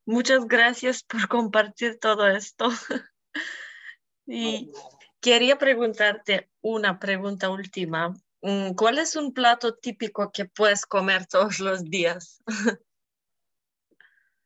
Muchas 0.06 0.48
gracias 0.48 1.04
por 1.04 1.28
compartir 1.28 2.00
todo 2.00 2.28
esto. 2.28 2.70
Y 4.30 4.72
quería 5.20 5.58
preguntarte 5.58 6.50
una 6.62 7.00
pregunta 7.00 7.50
última. 7.50 8.16
Mm, 8.42 8.74
¿Cuál 8.74 9.00
es 9.00 9.16
un 9.16 9.34
plato 9.34 9.76
típico 9.76 10.32
que 10.32 10.46
puedes 10.46 10.86
comer 10.86 11.26
todos 11.26 11.60
los 11.60 11.84
días? 11.84 12.42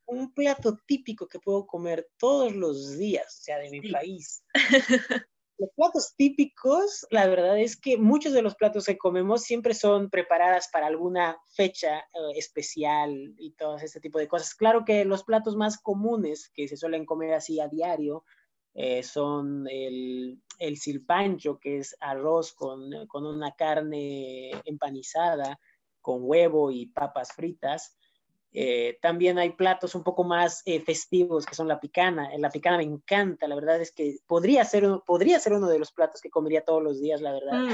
Un 0.05 0.33
plato 0.33 0.77
típico 0.85 1.27
que 1.27 1.39
puedo 1.39 1.65
comer 1.65 2.09
todos 2.17 2.53
los 2.53 2.97
días, 2.97 3.39
o 3.39 3.43
sea, 3.43 3.57
de 3.57 3.69
mi 3.69 3.81
sí. 3.81 3.89
país. 3.89 4.43
Los 5.57 5.69
platos 5.75 6.13
típicos, 6.17 7.05
la 7.11 7.27
verdad 7.27 7.59
es 7.59 7.77
que 7.77 7.97
muchos 7.97 8.33
de 8.33 8.41
los 8.41 8.55
platos 8.55 8.85
que 8.85 8.97
comemos 8.97 9.43
siempre 9.43 9.75
son 9.75 10.09
preparadas 10.09 10.67
para 10.67 10.87
alguna 10.87 11.37
fecha 11.55 11.99
eh, 11.99 12.33
especial 12.35 13.35
y 13.37 13.51
todo 13.51 13.77
ese 13.77 13.99
tipo 13.99 14.17
de 14.17 14.27
cosas. 14.27 14.55
Claro 14.55 14.83
que 14.83 15.05
los 15.05 15.23
platos 15.23 15.55
más 15.55 15.77
comunes 15.77 16.49
que 16.53 16.67
se 16.67 16.75
suelen 16.75 17.05
comer 17.05 17.33
así 17.33 17.59
a 17.59 17.67
diario 17.67 18.25
eh, 18.75 19.03
son 19.03 19.67
el, 19.69 20.41
el, 20.57 20.77
silpancho, 20.77 21.59
que 21.59 21.77
es 21.77 21.95
arroz 21.99 22.53
con, 22.53 23.05
con, 23.07 23.25
una 23.25 23.51
carne 23.51 24.49
empanizada, 24.65 25.59
con 26.01 26.21
huevo 26.21 26.71
y 26.71 26.87
papas 26.87 27.33
fritas. 27.33 27.95
Eh, 28.51 28.97
también 29.01 29.37
hay 29.37 29.51
platos 29.51 29.93
un 29.93 30.03
poco 30.03 30.23
más 30.23 30.63
eh, 30.65 30.79
festivos, 30.79 31.45
que 31.45 31.53
son 31.53 31.67
la 31.67 31.79
picana. 31.79 32.29
La 32.37 32.49
picana 32.49 32.77
me 32.77 32.83
encanta, 32.83 33.47
la 33.47 33.55
verdad 33.55 33.79
es 33.79 33.91
que 33.91 34.17
podría 34.25 34.65
ser, 34.65 34.87
podría 35.05 35.39
ser 35.39 35.53
uno 35.53 35.67
de 35.69 35.79
los 35.79 35.91
platos 35.91 36.19
que 36.19 36.31
comería 36.31 36.65
todos 36.65 36.81
los 36.81 36.99
días, 36.99 37.21
la 37.21 37.31
verdad. 37.31 37.53
Mm. 37.53 37.69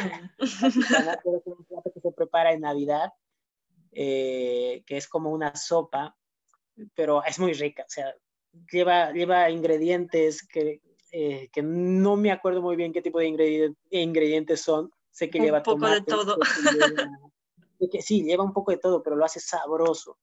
La 0.62 0.70
picana 0.70 1.14
es 1.26 1.48
un 1.48 1.66
plato 1.66 1.92
que 1.94 2.02
se 2.02 2.12
prepara 2.12 2.52
en 2.52 2.62
Navidad, 2.62 3.14
que 3.92 4.84
es 4.88 5.08
como 5.08 5.32
una 5.32 5.56
sopa, 5.56 6.18
pero 6.94 7.24
es 7.24 7.40
muy 7.40 7.54
rica, 7.54 7.84
o 7.84 7.90
sea, 7.90 8.14
lleva, 8.72 9.12
lleva 9.12 9.50
ingredientes 9.50 10.48
que, 10.48 10.82
eh, 11.12 11.50
que 11.52 11.62
no 11.62 12.16
me 12.16 12.32
acuerdo 12.32 12.62
muy 12.62 12.76
bien 12.76 12.94
qué 12.94 13.02
tipo 13.02 13.20
de 13.20 13.28
ingredientes, 13.28 13.78
ingredientes 13.90 14.62
son. 14.62 14.92
Sé 15.12 15.30
que 15.30 15.40
un 15.40 15.46
lleva 15.46 15.64
poco 15.64 15.80
tomates, 15.80 16.06
de 16.06 16.12
todo. 16.12 16.38
Lleva, 16.72 17.90
que, 17.92 18.02
sí, 18.02 18.24
lleva 18.24 18.44
un 18.44 18.54
poco 18.54 18.72
de 18.72 18.78
todo, 18.78 19.02
pero 19.02 19.16
lo 19.16 19.26
hace 19.26 19.40
sabroso. 19.40 20.18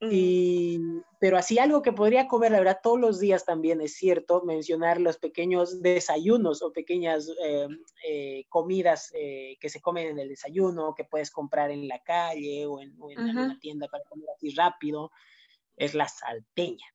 Mm. 0.00 0.08
Y, 0.10 0.80
pero 1.20 1.36
así 1.36 1.58
algo 1.58 1.82
que 1.82 1.92
podría 1.92 2.26
comer, 2.26 2.52
la 2.52 2.58
verdad, 2.58 2.80
todos 2.82 2.98
los 2.98 3.20
días 3.20 3.44
también 3.44 3.80
es 3.80 3.94
cierto, 3.94 4.42
mencionar 4.42 5.00
los 5.00 5.18
pequeños 5.18 5.82
desayunos 5.82 6.62
o 6.62 6.72
pequeñas 6.72 7.28
eh, 7.44 7.68
eh, 8.08 8.44
comidas 8.48 9.12
que 9.12 9.68
se 9.68 9.80
comen 9.80 10.08
en 10.08 10.18
el 10.18 10.28
desayuno, 10.28 10.94
que 10.94 11.04
puedes 11.04 11.30
comprar 11.30 11.70
en 11.70 11.86
la 11.86 12.02
calle 12.02 12.66
o 12.66 12.80
en, 12.80 12.96
o 13.00 13.10
en 13.10 13.18
uh 13.18 13.22
-huh. 13.22 13.28
alguna 13.28 13.58
tienda 13.60 13.86
para 13.88 14.04
comer 14.04 14.28
así 14.34 14.54
rápido, 14.54 15.10
es 15.76 15.94
la 15.94 16.08
salteña 16.08 16.86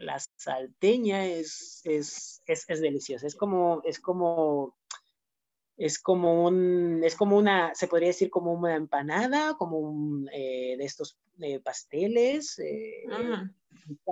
la 0.00 0.18
salteña 0.36 1.26
es, 1.26 1.80
es, 1.84 2.42
es, 2.46 2.64
es, 2.68 2.80
deliciosa. 2.80 3.26
Es 3.26 3.34
como, 3.34 3.82
es 3.84 4.00
como, 4.00 4.76
es 5.76 5.98
como 5.98 6.44
un, 6.44 7.02
es 7.04 7.16
como 7.16 7.36
una, 7.36 7.74
se 7.74 7.88
podría 7.88 8.08
decir 8.08 8.30
como 8.30 8.52
una 8.52 8.76
empanada, 8.76 9.56
como 9.56 9.78
un, 9.78 10.28
eh, 10.32 10.76
de 10.78 10.84
estos 10.84 11.18
eh, 11.40 11.60
pasteles, 11.60 12.58
eh, 12.58 13.04
ah, 13.10 13.50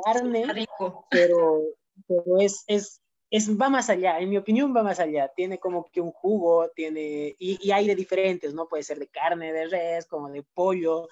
carne, 0.05 0.47
rico. 0.53 1.07
pero, 1.11 1.62
pero 2.07 2.40
es, 2.40 2.64
es, 2.66 3.01
es, 3.31 3.51
va 3.59 3.68
más 3.68 3.90
allá, 3.90 4.18
en 4.20 4.31
mi 4.31 4.37
opinión 4.37 4.75
va 4.77 4.83
más 4.83 5.01
allá. 5.01 5.33
Tiene 5.35 5.59
como 5.59 5.87
que 5.90 6.01
un 6.01 6.12
jugo, 6.12 6.68
tiene, 6.70 7.35
y, 7.38 7.59
y 7.61 7.73
hay 7.73 7.87
de 7.87 7.94
diferentes, 7.94 8.55
¿no? 8.55 8.68
Puede 8.68 8.83
ser 8.83 8.99
de 8.99 9.09
carne, 9.09 9.53
de 9.53 9.66
res, 9.68 10.07
como 10.07 10.31
de 10.31 10.42
pollo, 10.42 11.09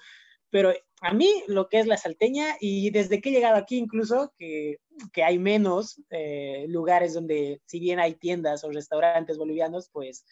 pero 0.49 0.71
a 1.03 1.13
mí 1.13 1.43
lo 1.47 1.67
que 1.67 1.79
es 1.79 1.85
la 1.85 1.97
salteña, 1.97 2.55
y 2.59 2.89
desde 2.89 3.19
que 3.19 3.29
he 3.29 3.33
llegado 3.33 3.57
aquí 3.57 3.77
incluso, 3.77 4.33
que, 4.37 4.77
que 5.11 5.23
hay 5.23 5.37
menos 5.37 6.01
eh, 6.09 6.65
lugares 6.69 7.13
donde, 7.13 7.61
si 7.65 7.79
bien 7.79 7.99
hay 7.99 8.15
tiendas 8.15 8.63
o 8.63 8.71
restaurantes 8.71 9.37
bolivianos, 9.37 9.89
pues, 9.91 10.25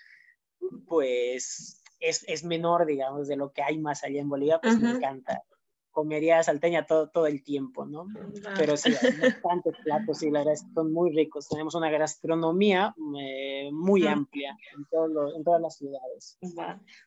pues 0.88 1.84
es, 2.00 2.24
es, 2.28 2.44
menor, 2.46 2.86
digamos, 2.86 3.28
de 3.28 3.36
lo 3.36 3.52
que 3.52 3.62
hay 3.62 3.78
más 3.80 4.04
allá 4.04 4.22
en 4.22 4.30
Bolivia, 4.30 4.60
pues 4.62 4.76
uh 4.76 4.78
-huh. 4.78 4.82
me 4.82 4.92
encanta 4.92 5.44
comería 5.92 6.42
salteña 6.42 6.86
todo, 6.86 7.10
todo 7.10 7.28
el 7.28 7.44
tiempo, 7.44 7.86
¿no? 7.86 8.08
Ah. 8.46 8.54
Pero 8.58 8.78
sí, 8.78 8.94
hay 9.02 9.12
bastantes 9.44 9.76
platos 9.84 10.24
y 10.24 10.32
la 10.32 10.40
verdad 10.40 10.54
es 10.54 10.64
que 10.64 10.74
son 10.74 10.92
muy 10.92 11.12
ricos. 11.12 11.48
Tenemos 11.50 11.76
una 11.76 11.90
gastronomía 11.90 12.96
eh, 13.22 13.70
muy 13.72 14.08
ah. 14.08 14.14
amplia 14.14 14.58
en, 14.76 14.86
todo 14.86 15.08
lo, 15.08 15.36
en, 15.36 15.44
todas 15.44 15.62
las 15.62 15.78
ciudades. 15.78 16.40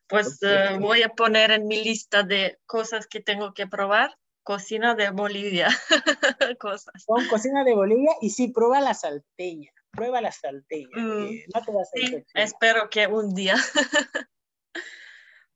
Pues 0.06 0.40
uh, 0.42 0.78
voy 0.80 1.02
a 1.02 1.08
poner 1.08 1.50
en 1.50 1.66
mi 1.66 1.82
lista 1.82 2.22
de 2.22 2.58
cosas 2.66 3.06
que 3.06 3.20
tengo 3.20 3.54
que 3.54 3.66
probar. 3.66 4.16
Cocina 4.42 4.94
de 4.94 5.08
Bolivia. 5.08 5.68
cosas. 6.60 7.06
Con 7.06 7.26
cocina 7.28 7.64
de 7.64 7.74
Bolivia 7.74 8.12
y 8.20 8.28
sí, 8.28 8.48
prueba 8.48 8.78
la 8.82 8.92
salteña. 8.92 9.72
Prueba 9.90 10.20
la 10.20 10.32
salteña. 10.32 10.90
Mm. 10.94 11.30
No 11.54 11.64
te 11.64 11.72
vas 11.72 11.88
a 11.88 11.98
sí, 11.98 12.24
espero 12.34 12.90
que 12.90 13.06
un 13.06 13.34
día. 13.34 13.54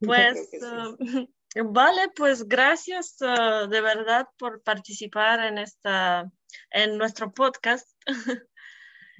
pues. 0.00 0.48
Uh, 0.54 1.28
Vale, 1.64 2.10
pues 2.14 2.46
gracias 2.46 3.16
uh, 3.20 3.68
de 3.68 3.80
verdad 3.80 4.26
por 4.38 4.62
participar 4.62 5.40
en 5.44 5.58
esta, 5.58 6.30
en 6.70 6.98
nuestro 6.98 7.32
podcast. 7.32 7.88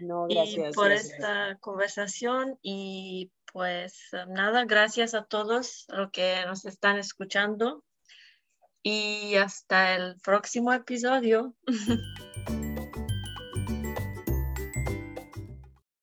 No, 0.01 0.29
gracias, 0.29 0.71
y 0.71 0.75
por 0.77 0.91
gracias. 0.91 1.13
esta 1.13 1.59
conversación 1.59 2.57
y 2.63 3.33
pues 3.53 4.11
nada, 4.29 4.65
gracias 4.65 5.13
a 5.13 5.25
todos 5.25 5.87
los 5.89 6.11
que 6.13 6.45
nos 6.47 6.65
están 6.67 6.99
escuchando 6.99 7.83
y 8.81 9.35
hasta 9.35 9.97
el 9.97 10.21
próximo 10.21 10.73
episodio. 10.73 11.57